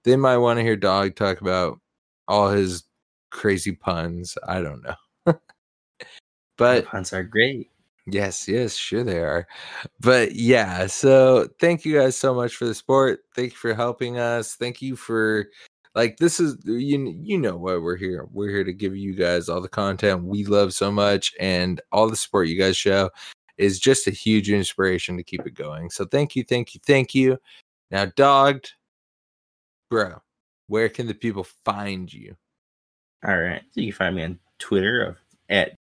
[0.04, 1.78] they might want to hear Dog talk about
[2.26, 2.84] all his
[3.30, 4.36] crazy puns.
[4.46, 4.94] I don't know.
[6.56, 7.70] but the puns are great.
[8.08, 9.48] Yes, yes, sure they are.
[9.98, 13.20] But yeah, so thank you guys so much for the support.
[13.34, 14.54] Thank you for helping us.
[14.54, 15.48] Thank you for
[15.96, 18.28] like this is uh, you you know why we're here.
[18.30, 22.08] We're here to give you guys all the content we love so much and all
[22.08, 23.10] the support you guys show
[23.58, 25.90] is just a huge inspiration to keep it going.
[25.90, 27.38] So thank you, thank you, thank you.
[27.90, 28.74] Now, dogged,
[29.90, 30.20] bro,
[30.68, 32.36] where can the people find you?
[33.26, 35.16] All right, so you can find me on Twitter of
[35.48, 35.74] at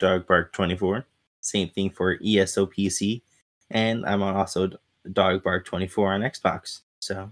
[0.00, 1.04] dogbark24
[1.42, 3.22] same thing for ESOPC.
[3.70, 4.70] And I'm also
[5.12, 6.80] Dog Bark 24 on Xbox.
[7.00, 7.30] So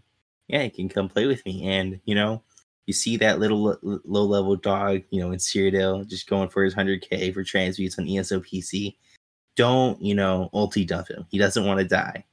[0.48, 1.68] yeah, you can come play with me.
[1.68, 2.42] And you know,
[2.86, 6.74] you see that little low level dog, you know, in Cyrodiil just going for his
[6.74, 8.96] 100k for transmutes on ESOPC.
[9.56, 11.26] Don't, you know, ulti dump him.
[11.30, 12.24] He doesn't want to die.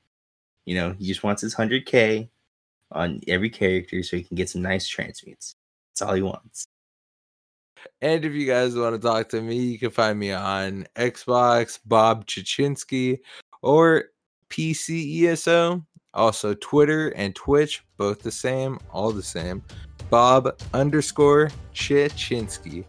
[0.65, 2.29] You know, he just wants his 100k
[2.91, 5.55] on every character so he can get some nice transmutes.
[5.91, 6.67] That's all he wants.
[8.01, 11.79] And if you guys want to talk to me, you can find me on Xbox,
[11.85, 13.19] Bob Chichinske,
[13.61, 14.05] or
[14.49, 15.85] PC ESO.
[16.13, 19.63] Also, Twitter and Twitch, both the same, all the same.
[20.09, 22.85] Bob underscore Chichinske.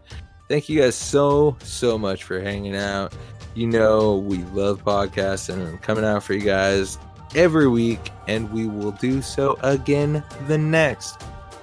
[0.49, 3.15] Thank you guys so, so much for hanging out.
[3.55, 6.97] You know, we love podcasts and I'm coming out for you guys
[7.35, 11.21] every week, and we will do so again the next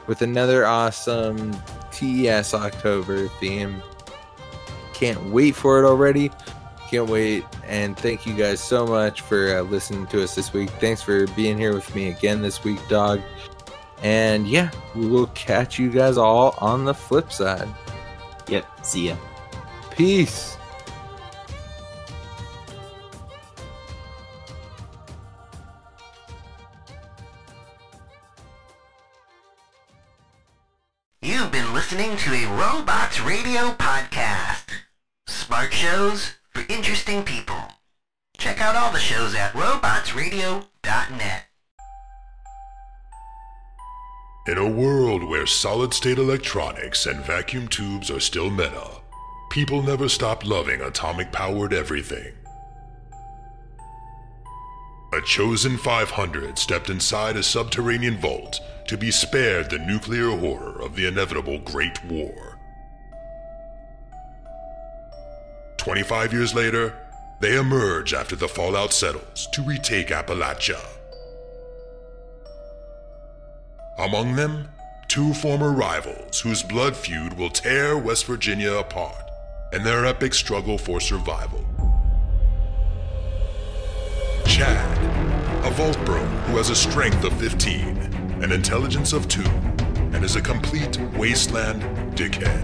[0.08, 1.56] with another awesome
[1.96, 3.82] TES October theme.
[4.94, 6.32] Can't wait for it already.
[6.90, 7.44] Can't wait.
[7.66, 10.70] And thank you guys so much for uh, listening to us this week.
[10.80, 13.22] Thanks for being here with me again this week, dog.
[14.04, 17.68] And yeah, we will catch you guys all on the flip side.
[18.48, 18.86] Yep.
[18.86, 19.16] See ya.
[19.92, 20.58] Peace.
[31.22, 34.72] You've been listening to a Robots Radio podcast.
[35.28, 37.62] Smart shows for interesting people.
[38.40, 41.46] Check out all the shows at robotsradio.net.
[44.48, 48.90] In a world where solid state electronics and vacuum tubes are still meta,
[49.52, 52.34] people never stop loving atomic powered everything.
[55.16, 60.98] A chosen 500 stepped inside a subterranean vault to be spared the nuclear horror of
[60.98, 62.60] the inevitable Great War.
[65.78, 66.98] 25 years later,
[67.40, 70.86] they emerge after the fallout settles to retake Appalachia.
[73.98, 74.68] Among them,
[75.08, 79.32] two former rivals whose blood feud will tear West Virginia apart
[79.72, 81.64] in their epic struggle for survival.
[84.46, 87.98] Chad, a Vault Bro who has a strength of 15,
[88.44, 89.42] an intelligence of 2,
[90.14, 91.82] and is a complete wasteland
[92.16, 92.64] dickhead.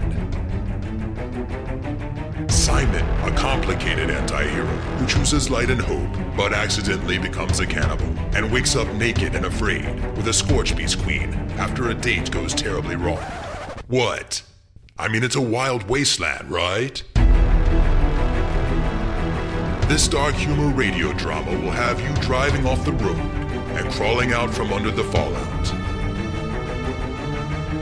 [2.50, 8.06] Simon, a complicated anti-hero who chooses light and hope, but accidentally becomes a cannibal
[8.36, 9.84] and wakes up naked and afraid
[10.16, 13.22] with a Scorch Beast Queen after a date goes terribly wrong.
[13.88, 14.42] What?
[14.98, 17.02] I mean, it's a wild wasteland, right?
[19.92, 23.14] This dark humor radio drama will have you driving off the road
[23.76, 25.66] and crawling out from under the fallout.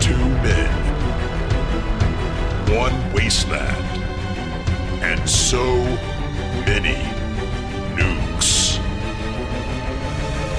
[0.00, 0.70] Two men,
[2.76, 4.02] one wasteland,
[5.04, 5.64] and so
[6.66, 6.96] many
[7.94, 8.80] nukes.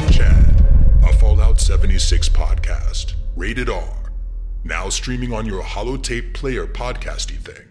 [0.10, 0.66] Chad,
[1.04, 4.14] a Fallout 76 podcast, rated R,
[4.64, 7.71] now streaming on your holotape player podcasty thing.